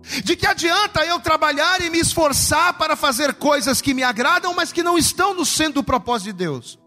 [0.02, 4.72] De que adianta eu trabalhar e me esforçar para fazer coisas que me agradam, mas
[4.72, 6.78] que não estão no centro do propósito de Deus?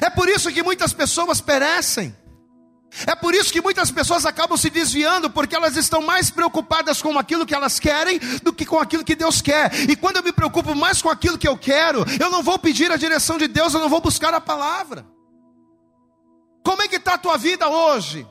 [0.00, 2.14] É por isso que muitas pessoas perecem.
[3.06, 7.18] É por isso que muitas pessoas acabam se desviando, porque elas estão mais preocupadas com
[7.18, 9.72] aquilo que elas querem do que com aquilo que Deus quer.
[9.88, 12.90] E quando eu me preocupo mais com aquilo que eu quero, eu não vou pedir
[12.90, 15.06] a direção de Deus, eu não vou buscar a palavra.
[16.64, 18.26] Como é que está a tua vida hoje?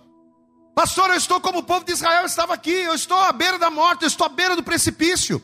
[0.77, 3.67] Pastor, eu estou como o povo de Israel estava aqui, eu estou à beira da
[3.67, 5.41] morte, eu estou à beira do precipício.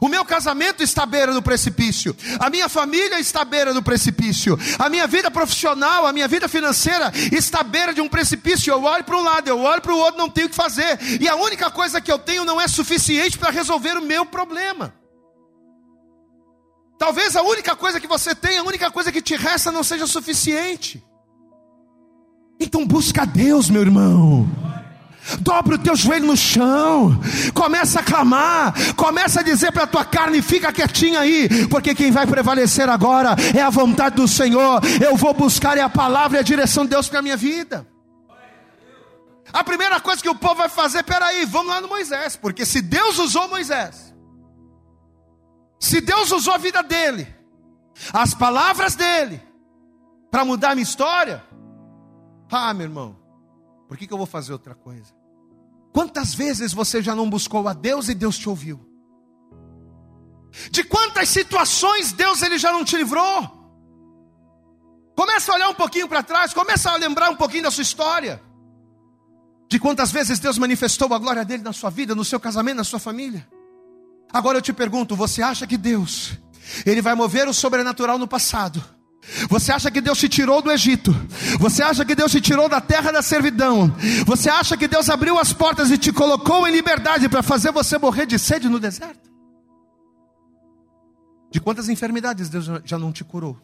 [0.00, 2.16] O meu casamento está à beira do precipício.
[2.38, 4.56] A minha família está à beira do precipício.
[4.78, 8.72] A minha vida profissional, a minha vida financeira está à beira de um precipício.
[8.72, 11.00] Eu olho para um lado, eu olho para o outro, não tenho o que fazer.
[11.20, 14.94] E a única coisa que eu tenho não é suficiente para resolver o meu problema.
[16.96, 20.06] Talvez a única coisa que você tem, a única coisa que te resta não seja
[20.06, 21.04] suficiente.
[22.60, 24.48] Então busca a Deus, meu irmão.
[25.40, 27.20] Dobra o teu joelho no chão,
[27.52, 32.12] começa a clamar, começa a dizer para a tua carne: fica quietinha aí, porque quem
[32.12, 34.80] vai prevalecer agora é a vontade do Senhor.
[35.04, 37.86] Eu vou buscar a palavra e a direção de Deus para a minha vida.
[39.52, 42.80] A primeira coisa que o povo vai fazer, peraí, vamos lá no Moisés, porque se
[42.80, 44.14] Deus usou Moisés,
[45.80, 47.26] se Deus usou a vida dele,
[48.12, 49.42] as palavras dele,
[50.30, 51.42] para mudar a minha história,
[52.50, 53.16] ah, meu irmão,
[53.88, 55.14] por que, que eu vou fazer outra coisa?
[55.92, 58.80] Quantas vezes você já não buscou a Deus e Deus te ouviu?
[60.70, 63.56] De quantas situações Deus ele já não te livrou?
[65.14, 68.42] Começa a olhar um pouquinho para trás, começa a lembrar um pouquinho da sua história.
[69.68, 72.84] De quantas vezes Deus manifestou a glória dele na sua vida, no seu casamento, na
[72.84, 73.48] sua família?
[74.32, 76.38] Agora eu te pergunto, você acha que Deus,
[76.84, 78.84] ele vai mover o sobrenatural no passado?
[79.48, 81.14] Você acha que Deus te tirou do Egito?
[81.58, 83.94] Você acha que Deus te tirou da terra da servidão?
[84.24, 87.98] Você acha que Deus abriu as portas e te colocou em liberdade para fazer você
[87.98, 89.28] morrer de sede no deserto?
[91.50, 93.56] De quantas enfermidades Deus já não te curou?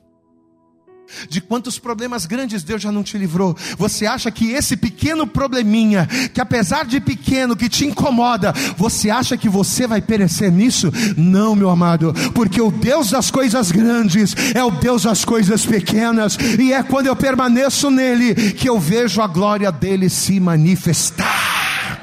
[1.29, 3.57] De quantos problemas grandes Deus já não te livrou?
[3.77, 9.37] Você acha que esse pequeno probleminha, que apesar de pequeno, que te incomoda, você acha
[9.37, 10.91] que você vai perecer nisso?
[11.17, 16.37] Não, meu amado, porque o Deus das coisas grandes é o Deus das coisas pequenas,
[16.59, 22.01] e é quando eu permaneço nele que eu vejo a glória dele se manifestar.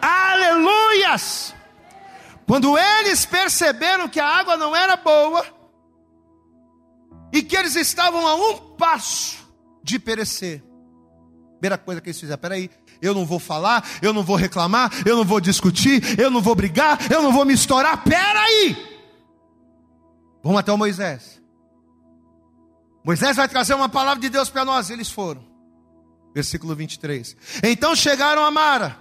[0.00, 1.54] Aleluias!
[2.46, 5.44] Quando eles perceberam que a água não era boa,
[7.32, 9.38] e que eles estavam a um passo
[9.82, 10.62] de perecer.
[11.58, 15.16] Primeira coisa que eles fizeram, peraí, eu não vou falar, eu não vou reclamar, eu
[15.16, 18.76] não vou discutir, eu não vou brigar, eu não vou me estourar, peraí.
[20.42, 21.40] Vamos até o Moisés.
[23.04, 25.44] Moisés vai trazer uma palavra de Deus para nós, eles foram.
[26.34, 27.36] Versículo 23.
[27.62, 28.98] Então chegaram a Mara,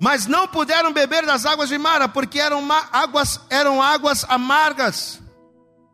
[0.00, 5.21] mas não puderam beber das águas de Mara, porque eram águas, eram águas amargas.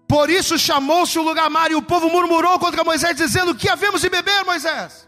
[0.08, 4.00] Por isso chamou-se o lugar mar, e o povo murmurou contra Moisés, dizendo: Que havemos
[4.00, 5.06] de beber, Moisés?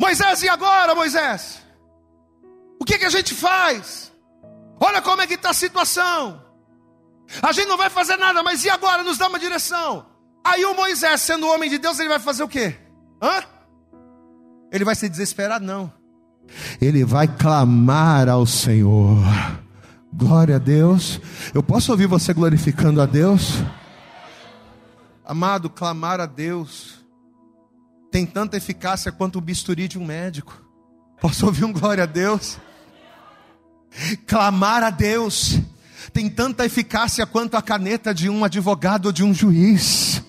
[0.00, 1.60] Moisés, e agora, Moisés?
[2.80, 4.12] O que, que a gente faz?
[4.80, 6.40] Olha como é que está a situação.
[7.42, 9.02] A gente não vai fazer nada, mas e agora?
[9.02, 10.06] Nos dá uma direção.
[10.44, 12.76] Aí o Moisés, sendo homem de Deus, ele vai fazer o quê?
[13.20, 13.42] Hã?
[14.70, 15.60] Ele vai se desesperar?
[15.60, 15.92] Não.
[16.80, 19.18] Ele vai clamar ao Senhor.
[20.12, 21.20] Glória a Deus.
[21.54, 23.62] Eu posso ouvir você glorificando a Deus?
[25.24, 26.98] Amado, clamar a Deus
[28.10, 30.64] tem tanta eficácia quanto o bisturi de um médico.
[31.20, 32.58] Posso ouvir um glória a Deus?
[34.26, 35.58] Clamar a Deus
[36.12, 40.22] tem tanta eficácia quanto a caneta de um advogado ou de um juiz.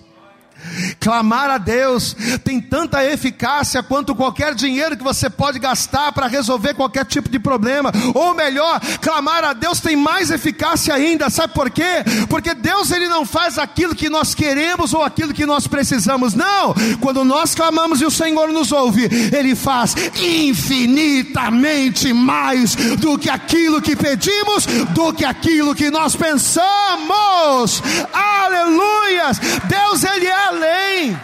[0.98, 6.74] Clamar a Deus tem tanta eficácia quanto qualquer dinheiro que você pode gastar para resolver
[6.74, 7.92] qualquer tipo de problema.
[8.14, 11.30] Ou melhor, clamar a Deus tem mais eficácia ainda.
[11.30, 12.04] Sabe por quê?
[12.28, 16.34] Porque Deus ele não faz aquilo que nós queremos ou aquilo que nós precisamos.
[16.34, 16.74] Não.
[17.00, 23.82] Quando nós clamamos e o Senhor nos ouve, ele faz infinitamente mais do que aquilo
[23.82, 27.82] que pedimos, do que aquilo que nós pensamos.
[28.12, 29.38] Aleluias!
[29.68, 31.16] Deus ele é além.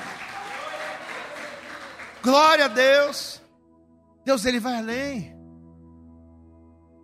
[2.23, 3.41] Glória a Deus.
[4.25, 5.37] Deus ele vai além.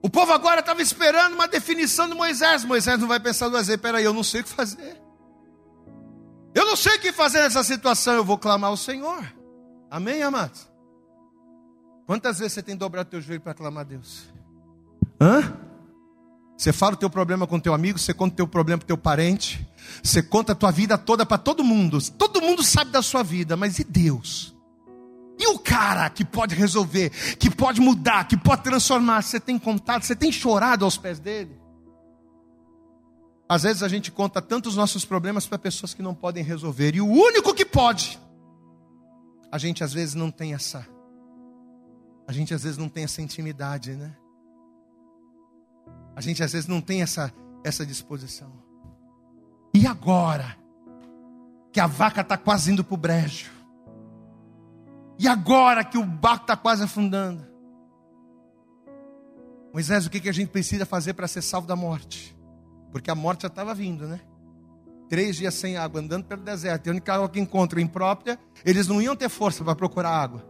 [0.03, 2.65] O povo agora estava esperando uma definição de Moisés.
[2.65, 5.01] Moisés não vai pensar duas vezes, peraí, eu não sei o que fazer.
[6.55, 9.25] Eu não sei o que fazer nessa situação, eu vou clamar ao Senhor.
[9.91, 10.69] Amém, amados?
[12.07, 14.25] Quantas vezes você tem dobrado teu joelho para clamar a Deus?
[15.21, 15.62] Hã?
[16.63, 18.97] Você fala o teu problema com teu amigo, você conta o teu problema para teu
[18.97, 19.69] parente,
[20.01, 21.99] você conta a tua vida toda para todo mundo.
[22.13, 24.55] Todo mundo sabe da sua vida, mas e Deus?
[25.41, 29.23] E o cara que pode resolver, que pode mudar, que pode transformar?
[29.23, 31.61] Você tem contado, você tem chorado aos pés dele?
[33.49, 37.01] Às vezes a gente conta tantos nossos problemas para pessoas que não podem resolver, e
[37.01, 38.21] o único que pode,
[39.51, 40.87] a gente às vezes não tem essa,
[42.25, 44.15] a gente às vezes não tem essa intimidade, né?
[46.15, 47.33] A gente às vezes não tem essa,
[47.65, 48.53] essa disposição.
[49.75, 50.57] E agora?
[51.73, 53.51] Que a vaca está quase indo para o brejo.
[55.19, 57.47] E agora que o barco está quase afundando.
[59.73, 62.37] Moisés, o que, que a gente precisa fazer para ser salvo da morte?
[62.91, 64.21] Porque a morte já estava vindo, né?
[65.09, 66.87] Três dias sem água, andando pelo deserto.
[66.87, 70.45] E a única água que encontram imprópria, eles não iam ter força para procurar água.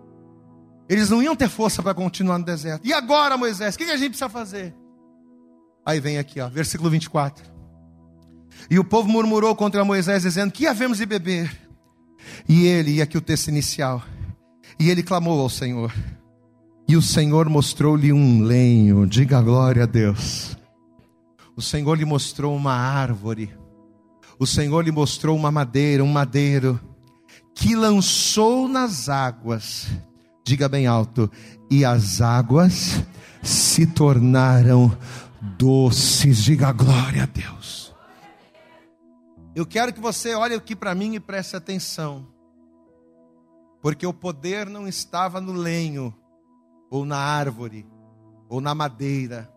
[0.88, 2.84] Eles não iam ter força para continuar no deserto.
[2.84, 4.74] E agora, Moisés, o que, que a gente precisa fazer?
[5.84, 7.44] Aí vem aqui, ó, versículo 24.
[8.70, 11.50] E o povo murmurou contra Moisés, dizendo: Que havemos de beber?
[12.48, 14.02] E ele, e aqui o texto inicial,
[14.78, 15.92] e ele clamou ao Senhor.
[16.88, 20.56] E o Senhor mostrou-lhe um lenho, diga glória a Deus.
[21.56, 23.50] O Senhor lhe mostrou uma árvore.
[24.38, 26.80] O Senhor lhe mostrou uma madeira, um madeiro,
[27.54, 29.86] que lançou nas águas,
[30.44, 31.30] diga bem alto,
[31.70, 33.02] e as águas
[33.42, 34.96] se tornaram
[35.42, 37.92] doces, diga glória a Deus.
[39.54, 42.28] Eu quero que você olhe aqui para mim e preste atenção,
[43.82, 46.14] porque o poder não estava no lenho,
[46.88, 47.86] ou na árvore,
[48.48, 49.52] ou na madeira,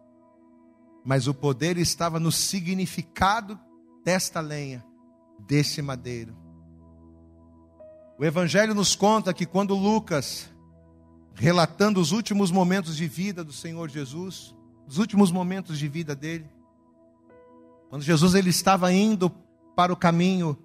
[1.05, 3.59] mas o poder estava no significado
[4.03, 4.83] desta lenha,
[5.39, 6.35] desse madeiro.
[8.17, 10.49] O Evangelho nos conta que quando Lucas
[11.35, 14.54] relatando os últimos momentos de vida do Senhor Jesus,
[14.87, 16.49] os últimos momentos de vida dele.
[17.89, 19.31] Quando Jesus ele estava indo
[19.75, 20.57] para o caminho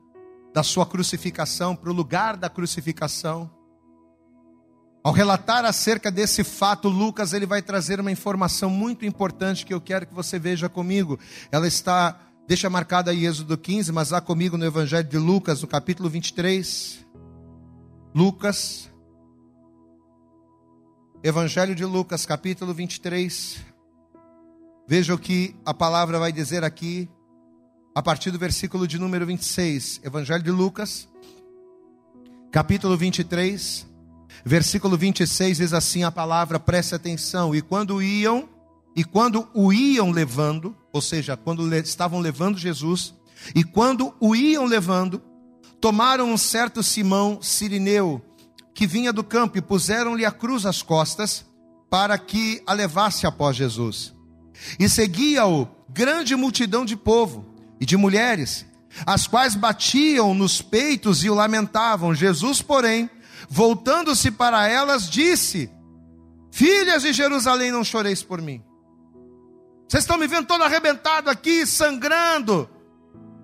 [0.52, 3.50] da sua crucificação, para o lugar da crucificação.
[5.02, 9.80] Ao relatar acerca desse fato, Lucas ele vai trazer uma informação muito importante que eu
[9.80, 11.18] quero que você veja comigo.
[11.50, 15.68] Ela está, deixa marcada aí Êxodo 15, mas lá comigo no Evangelho de Lucas, no
[15.68, 17.06] capítulo 23.
[18.14, 18.90] Lucas,
[21.22, 23.69] Evangelho de Lucas, capítulo 23.
[24.90, 27.08] Veja o que a palavra vai dizer aqui,
[27.94, 30.00] a partir do versículo de número 26.
[30.02, 31.08] Evangelho de Lucas,
[32.50, 33.86] capítulo 23
[34.44, 37.54] Versículo 26 diz assim a palavra, preste atenção.
[37.54, 38.48] E quando iam,
[38.96, 43.14] e quando o iam levando, ou seja, quando estavam levando Jesus,
[43.54, 45.22] e quando o iam levando,
[45.80, 48.20] tomaram um certo Simão Sirineu,
[48.74, 51.46] que vinha do campo, e puseram-lhe a cruz às costas,
[51.88, 54.18] para que a levasse após Jesus.
[54.78, 57.46] E seguia-o grande multidão de povo
[57.80, 58.66] e de mulheres,
[59.06, 62.14] as quais batiam nos peitos e o lamentavam.
[62.14, 63.08] Jesus, porém,
[63.48, 65.70] voltando-se para elas, disse:
[66.50, 68.62] Filhas de Jerusalém, não choreis por mim.
[69.88, 72.68] Vocês estão me vendo todo arrebentado aqui, sangrando.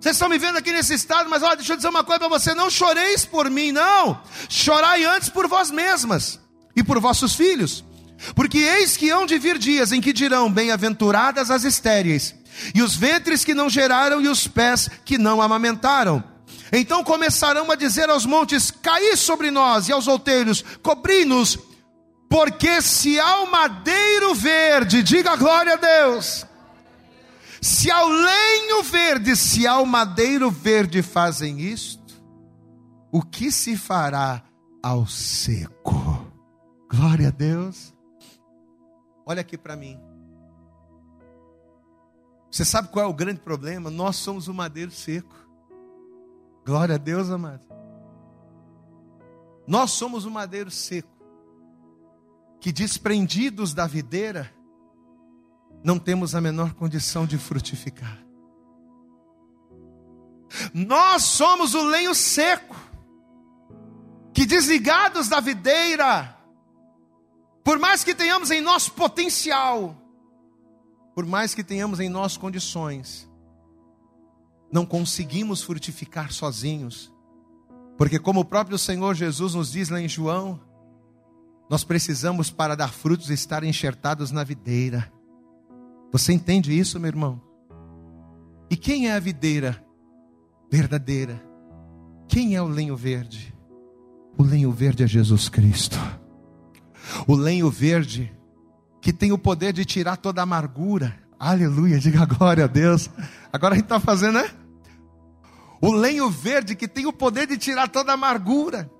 [0.00, 2.28] Vocês estão me vendo aqui nesse estado, mas olha, deixa eu dizer uma coisa para
[2.28, 4.20] você: não choreis por mim, não.
[4.48, 6.40] Chorai antes por vós mesmas
[6.76, 7.84] e por vossos filhos.
[8.34, 12.34] Porque eis que hão de vir dias em que dirão: Bem-aventuradas as estéreis,
[12.74, 16.22] e os ventres que não geraram, e os pés que não amamentaram.
[16.72, 21.58] Então começarão a dizer aos montes: Caí sobre nós, e aos outeiros: Cobri-nos,
[22.28, 26.44] porque se ao madeiro verde, diga glória a Deus,
[27.60, 32.14] se ao lenho verde, se ao madeiro verde fazem isto,
[33.12, 34.42] o que se fará
[34.82, 36.26] ao seco?
[36.90, 37.95] Glória a Deus.
[39.26, 40.00] Olha aqui para mim.
[42.48, 43.90] Você sabe qual é o grande problema?
[43.90, 45.34] Nós somos o madeiro seco.
[46.64, 47.66] Glória a Deus, amado.
[49.66, 51.10] Nós somos o madeiro seco,
[52.60, 54.52] que desprendidos da videira,
[55.82, 58.24] não temos a menor condição de frutificar.
[60.72, 62.76] Nós somos o lenho seco,
[64.32, 66.35] que desligados da videira,
[67.66, 69.96] por mais que tenhamos em nós potencial,
[71.16, 73.28] por mais que tenhamos em nós condições,
[74.70, 77.12] não conseguimos frutificar sozinhos,
[77.98, 80.60] porque, como o próprio Senhor Jesus nos diz lá em João,
[81.68, 85.12] nós precisamos, para dar frutos, estar enxertados na videira.
[86.12, 87.42] Você entende isso, meu irmão?
[88.70, 89.84] E quem é a videira
[90.70, 91.42] verdadeira?
[92.28, 93.52] Quem é o lenho verde?
[94.38, 95.98] O lenho verde é Jesus Cristo.
[97.26, 98.32] O lenho verde
[99.00, 103.10] que tem o poder de tirar toda a amargura, Aleluia, diga glória a Deus.
[103.52, 104.50] Agora a gente está fazendo, né?
[105.80, 108.90] O lenho verde que tem o poder de tirar toda a amargura.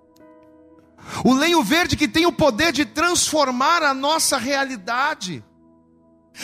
[1.24, 5.42] O lenho verde que tem o poder de transformar a nossa realidade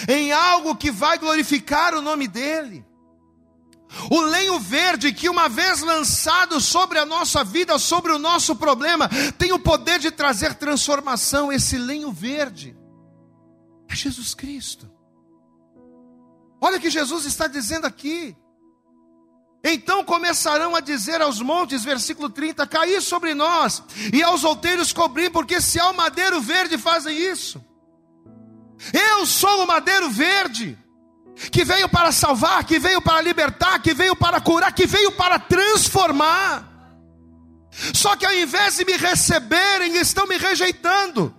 [0.09, 2.85] em algo que vai glorificar o nome dEle.
[4.11, 9.09] O lenho verde que, uma vez lançado sobre a nossa vida, sobre o nosso problema,
[9.39, 11.53] tem o poder de trazer transformação.
[11.53, 12.77] Esse lenho verde
[13.89, 14.91] é Jesus Cristo.
[16.61, 18.37] Olha o que Jesus está dizendo aqui.
[19.65, 23.83] Então começarão a dizer aos montes, versículo 30, cair sobre nós,
[24.13, 27.65] e aos outeiros cobrir, porque se ao madeiro verde fazem isso.
[28.93, 30.77] Eu sou o madeiro verde,
[31.51, 35.39] que veio para salvar, que veio para libertar, que veio para curar, que veio para
[35.39, 36.69] transformar.
[37.95, 41.35] Só que ao invés de me receberem, estão me rejeitando.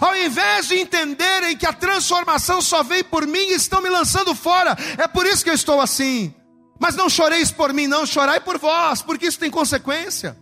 [0.00, 4.76] Ao invés de entenderem que a transformação só vem por mim, estão me lançando fora.
[4.98, 6.34] É por isso que eu estou assim.
[6.80, 10.36] Mas não choreis por mim, não, chorai por vós, porque isso tem consequência.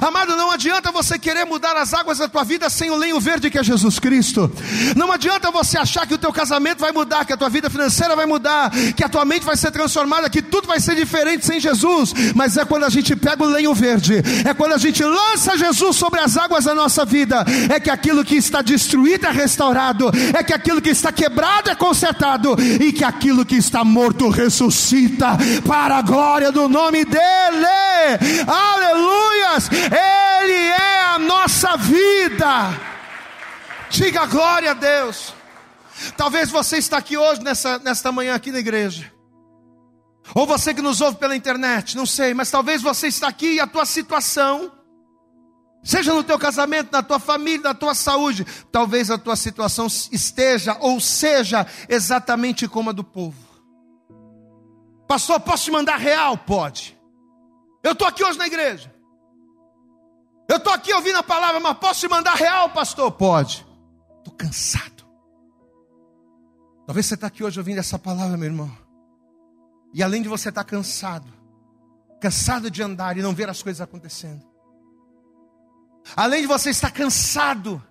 [0.00, 3.50] Amado, não adianta você querer mudar as águas da tua vida sem o lenho verde
[3.50, 4.50] que é Jesus Cristo.
[4.96, 8.16] Não adianta você achar que o teu casamento vai mudar, que a tua vida financeira
[8.16, 11.60] vai mudar, que a tua mente vai ser transformada, que tudo vai ser diferente sem
[11.60, 12.12] Jesus.
[12.34, 15.96] Mas é quando a gente pega o lenho verde, é quando a gente lança Jesus
[15.96, 20.42] sobre as águas da nossa vida, é que aquilo que está destruído é restaurado, é
[20.42, 25.98] que aquilo que está quebrado é consertado e que aquilo que está morto ressuscita para
[25.98, 27.20] a glória do nome dele.
[28.46, 29.65] Aleluias!
[29.72, 32.46] Ele é a nossa vida.
[33.90, 35.34] Diga glória a Deus.
[36.16, 39.12] Talvez você está aqui hoje, nessa, nesta manhã, aqui na igreja.
[40.34, 43.60] Ou você que nos ouve pela internet, não sei, mas talvez você está aqui e
[43.60, 44.72] a tua situação
[45.86, 50.76] Seja no teu casamento, na tua família, na tua saúde, talvez a tua situação esteja
[50.80, 53.38] ou seja exatamente como a do povo.
[55.06, 56.36] Pastor, posso te mandar real?
[56.38, 56.98] Pode.
[57.84, 58.92] Eu estou aqui hoje na igreja.
[60.48, 63.10] Eu estou aqui ouvindo a palavra, mas posso te mandar real, pastor?
[63.12, 63.66] Pode.
[64.18, 65.04] Estou cansado.
[66.86, 68.70] Talvez você está aqui hoje ouvindo essa palavra, meu irmão.
[69.92, 71.26] E além de você estar tá cansado,
[72.20, 74.44] cansado de andar e não ver as coisas acontecendo.
[76.14, 77.82] Além de você estar cansado,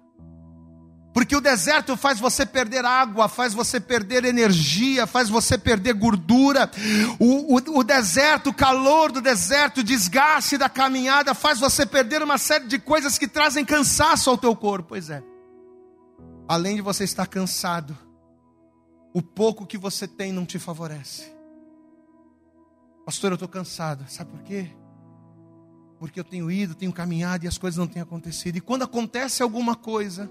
[1.15, 6.69] porque o deserto faz você perder água, faz você perder energia, faz você perder gordura.
[7.17, 12.21] O, o, o, deserto, o calor do deserto, o desgaste da caminhada, faz você perder
[12.21, 14.89] uma série de coisas que trazem cansaço ao teu corpo.
[14.89, 15.23] Pois é.
[16.49, 17.97] Além de você estar cansado,
[19.13, 21.31] o pouco que você tem não te favorece.
[23.05, 24.03] Pastor, eu estou cansado.
[24.09, 24.69] Sabe por quê?
[25.97, 28.57] Porque eu tenho ido, tenho caminhado e as coisas não têm acontecido.
[28.57, 30.29] E quando acontece alguma coisa,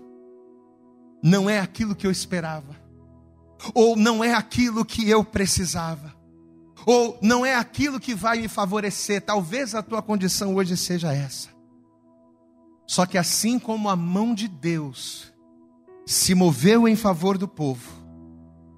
[1.24, 2.76] não é aquilo que eu esperava,
[3.72, 6.14] ou não é aquilo que eu precisava,
[6.84, 9.22] ou não é aquilo que vai me favorecer.
[9.22, 11.48] Talvez a tua condição hoje seja essa.
[12.86, 15.32] Só que assim como a mão de Deus
[16.04, 17.90] se moveu em favor do povo,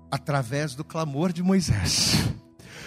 [0.09, 2.15] através do clamor de Moisés.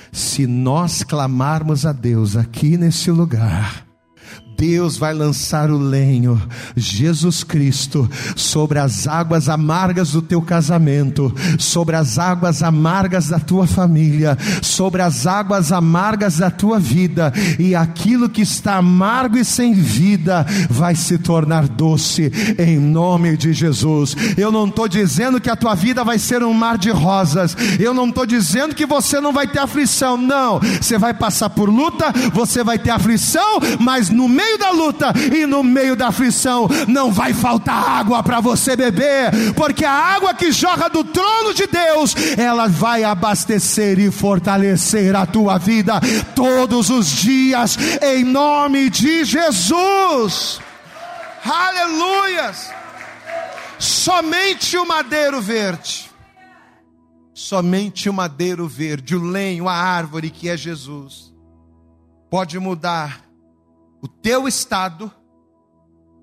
[0.10, 3.86] Se nós clamarmos a Deus aqui nesse lugar,
[4.60, 6.39] Deus vai lançar o lenho,
[6.76, 13.66] Jesus Cristo, sobre as águas amargas do teu casamento, sobre as águas amargas da tua
[13.66, 19.74] família, sobre as águas amargas da tua vida, e aquilo que está amargo e sem
[19.74, 22.30] vida vai se tornar doce,
[22.60, 24.14] em nome de Jesus.
[24.36, 27.93] Eu não estou dizendo que a tua vida vai ser um mar de rosas, eu
[27.93, 32.12] não estou dizendo que você não vai ter aflição, não, você vai passar por luta,
[32.34, 36.68] você vai ter aflição, mas no meio meio da luta e no meio da aflição
[36.88, 41.68] não vai faltar água para você beber, porque a água que jorra do trono de
[41.68, 46.00] Deus, ela vai abastecer e fortalecer a tua vida
[46.36, 50.60] todos os dias, em nome de Jesus.
[51.43, 52.72] Aleluias!
[53.78, 56.12] Somente o madeiro verde,
[57.34, 61.34] somente o madeiro verde, o lenho, a árvore que é Jesus,
[62.30, 63.29] pode mudar
[64.02, 65.12] o teu estado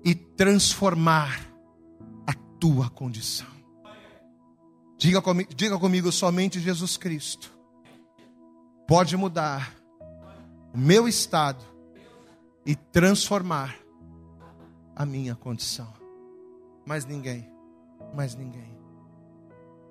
[0.03, 1.39] e transformar
[2.25, 3.47] a tua condição.
[4.97, 7.57] Diga comigo, diga comigo somente Jesus Cristo
[8.87, 9.75] pode mudar
[10.73, 11.63] o meu estado
[12.65, 13.77] e transformar
[14.95, 15.93] a minha condição.
[16.85, 17.51] Mais ninguém,
[18.15, 18.75] mais ninguém.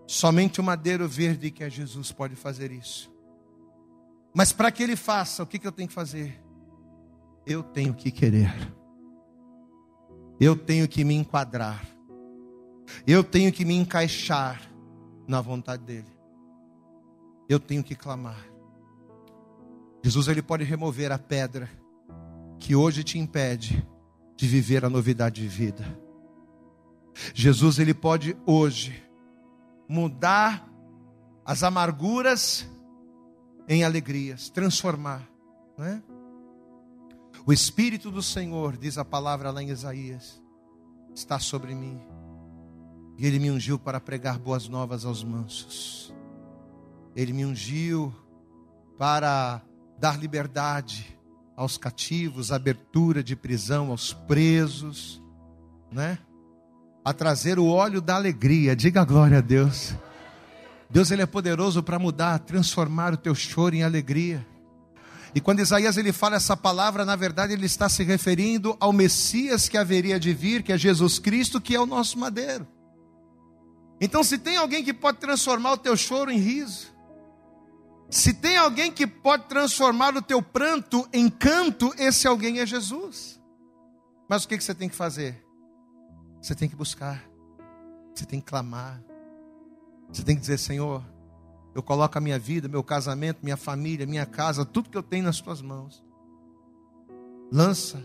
[0.07, 3.13] Somente o madeiro verde que é Jesus pode fazer isso.
[4.35, 6.41] Mas para que ele faça, o que, que eu tenho que fazer?
[7.47, 8.53] Eu tenho que querer,
[10.41, 11.87] eu tenho que me enquadrar,
[13.07, 14.61] eu tenho que me encaixar
[15.29, 16.13] na vontade dEle,
[17.49, 18.45] eu tenho que clamar.
[20.03, 21.69] Jesus ele pode remover a pedra
[22.59, 23.87] que hoje te impede
[24.37, 25.85] de viver a novidade de vida.
[27.33, 29.03] Jesus ele pode hoje
[29.89, 30.69] mudar
[31.45, 32.69] as amarguras
[33.69, 35.27] em alegrias, transformar,
[35.79, 36.03] não é?
[37.47, 40.43] O Espírito do Senhor, diz a palavra lá em Isaías,
[41.15, 41.97] está sobre mim.
[43.17, 46.13] E Ele me ungiu para pregar boas novas aos mansos.
[47.15, 48.13] Ele me ungiu
[48.99, 49.63] para
[49.97, 51.17] dar liberdade
[51.57, 55.23] aos cativos, abertura de prisão aos presos,
[55.93, 56.19] né?
[57.05, 58.75] A trazer o óleo da alegria.
[58.75, 59.95] Diga glória a Deus.
[60.91, 64.45] Deus ele é poderoso para mudar, transformar o teu choro em alegria.
[65.37, 69.69] E quando Isaías ele fala essa palavra, na verdade ele está se referindo ao Messias
[69.69, 72.67] que haveria de vir, que é Jesus Cristo, que é o nosso madeiro.
[74.01, 76.87] Então, se tem alguém que pode transformar o teu choro em riso,
[78.09, 83.39] se tem alguém que pode transformar o teu pranto em canto, esse alguém é Jesus.
[84.27, 85.45] Mas o que você tem que fazer?
[86.41, 87.23] Você tem que buscar,
[88.15, 89.05] você tem que clamar,
[90.11, 91.05] você tem que dizer: Senhor,
[91.77, 95.25] eu coloco a minha vida, meu casamento, minha família, minha casa, tudo que eu tenho
[95.25, 96.03] nas tuas mãos.
[97.53, 98.03] Lança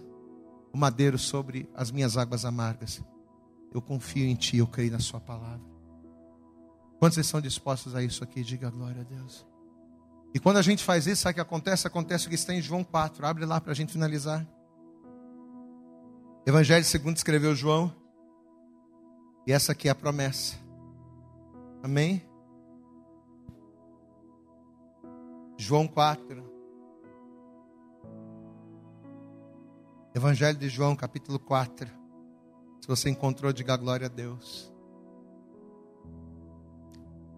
[0.73, 3.01] o madeiro sobre as minhas águas amargas.
[3.73, 5.61] Eu confio em ti, eu creio na sua palavra.
[6.99, 8.43] Quantos estão dispostos a isso aqui?
[8.43, 9.47] Diga glória a Deus.
[10.33, 11.87] E quando a gente faz isso, sabe o que acontece?
[11.87, 13.25] Acontece o que está em João 4.
[13.25, 14.45] Abre lá para a gente finalizar.
[16.45, 17.95] Evangelho segundo escreveu João.
[19.47, 20.57] E essa aqui é a promessa.
[21.81, 22.21] Amém?
[25.61, 26.43] João 4.
[30.15, 31.87] Evangelho de João, capítulo 4.
[32.81, 34.73] Se você encontrou, diga glória a Deus.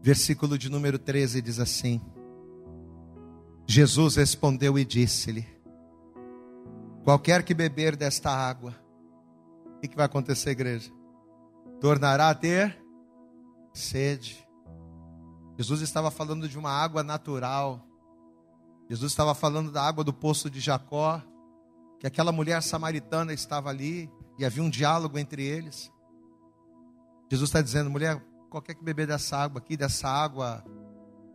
[0.02, 2.00] Versículo de número 13 diz assim:
[3.68, 5.46] Jesus respondeu e disse-lhe:
[7.04, 8.74] Qualquer que beber desta água,
[9.66, 10.90] o que, que vai acontecer, igreja?
[11.82, 12.82] Tornará a ter
[13.74, 14.48] sede.
[15.58, 17.86] Jesus estava falando de uma água natural.
[18.90, 21.22] Jesus estava falando da água do poço de Jacó,
[22.00, 25.92] que aquela mulher samaritana estava ali e havia um diálogo entre eles.
[27.32, 30.64] Jesus está dizendo, mulher, qualquer que beber dessa água aqui, dessa água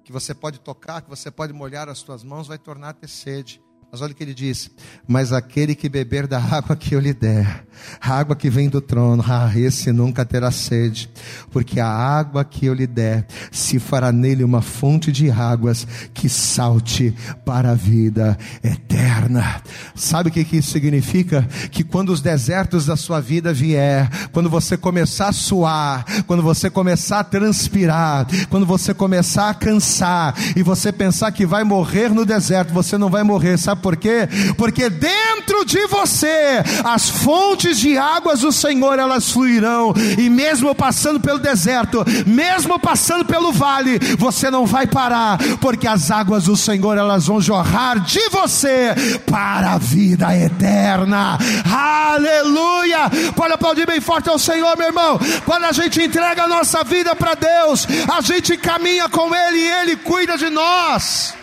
[0.04, 3.08] que você pode tocar, que você pode molhar as suas mãos, vai tornar a ter
[3.08, 3.62] sede.
[3.90, 4.70] Mas olha o que ele disse:
[5.06, 7.64] Mas aquele que beber da água que eu lhe der,
[7.98, 11.08] a água que vem do trono, ah, esse nunca terá sede,
[11.50, 16.28] porque a água que eu lhe der se fará nele uma fonte de águas que
[16.28, 17.14] salte
[17.46, 19.62] para a vida eterna.
[19.94, 21.48] Sabe o que, que isso significa?
[21.70, 26.68] Que quando os desertos da sua vida vier, quando você começar a suar, quando você
[26.68, 32.26] começar a transpirar, quando você começar a cansar e você pensar que vai morrer no
[32.26, 33.77] deserto, você não vai morrer, sabe?
[33.78, 34.28] Sabe por quê?
[34.56, 41.20] Porque dentro de você as fontes de águas do Senhor elas fluirão, e mesmo passando
[41.20, 46.98] pelo deserto, mesmo passando pelo vale, você não vai parar, porque as águas do Senhor
[46.98, 48.94] elas vão jorrar de você
[49.26, 51.38] para a vida eterna.
[51.64, 53.10] Aleluia!
[53.36, 55.18] Pode aplaudir bem forte ao Senhor, meu irmão.
[55.44, 59.68] Quando a gente entrega a nossa vida para Deus, a gente caminha com Ele e
[59.68, 61.34] Ele cuida de nós.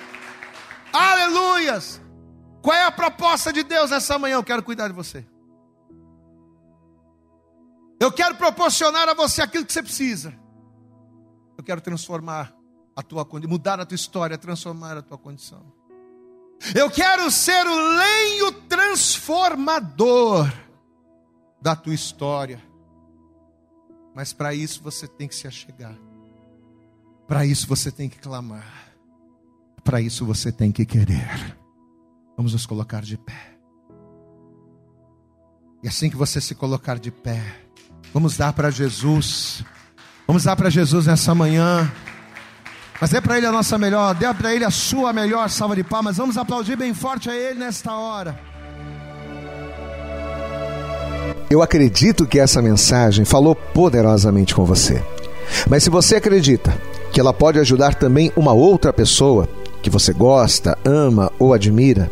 [0.92, 2.05] Aleluias!
[2.66, 4.38] Qual é a proposta de Deus nessa manhã?
[4.38, 5.24] Eu quero cuidar de você.
[7.99, 10.34] Eu quero proporcionar a você aquilo que você precisa.
[11.55, 12.51] Eu quero transformar
[12.95, 15.63] a tua condição, mudar a tua história, transformar a tua condição.
[16.74, 20.51] Eu quero ser o lenho transformador
[21.61, 22.59] da tua história.
[24.16, 25.95] Mas para isso você tem que se achegar.
[27.28, 28.91] Para isso você tem que clamar.
[29.84, 31.63] Para isso você tem que querer.
[32.36, 33.56] Vamos nos colocar de pé.
[35.84, 37.42] E assim que você se colocar de pé,
[38.14, 39.64] vamos dar para Jesus.
[40.28, 41.92] Vamos dar para Jesus nessa manhã.
[43.00, 45.84] Mas dê para Ele a nossa melhor, dê para Ele a sua melhor salva de
[45.84, 46.18] palmas.
[46.18, 48.40] Vamos aplaudir bem forte a Ele nesta hora.
[51.50, 55.04] Eu acredito que essa mensagem falou poderosamente com você.
[55.70, 56.76] Mas se você acredita
[57.12, 59.48] que ela pode ajudar também uma outra pessoa
[59.82, 62.12] que você gosta, ama ou admira,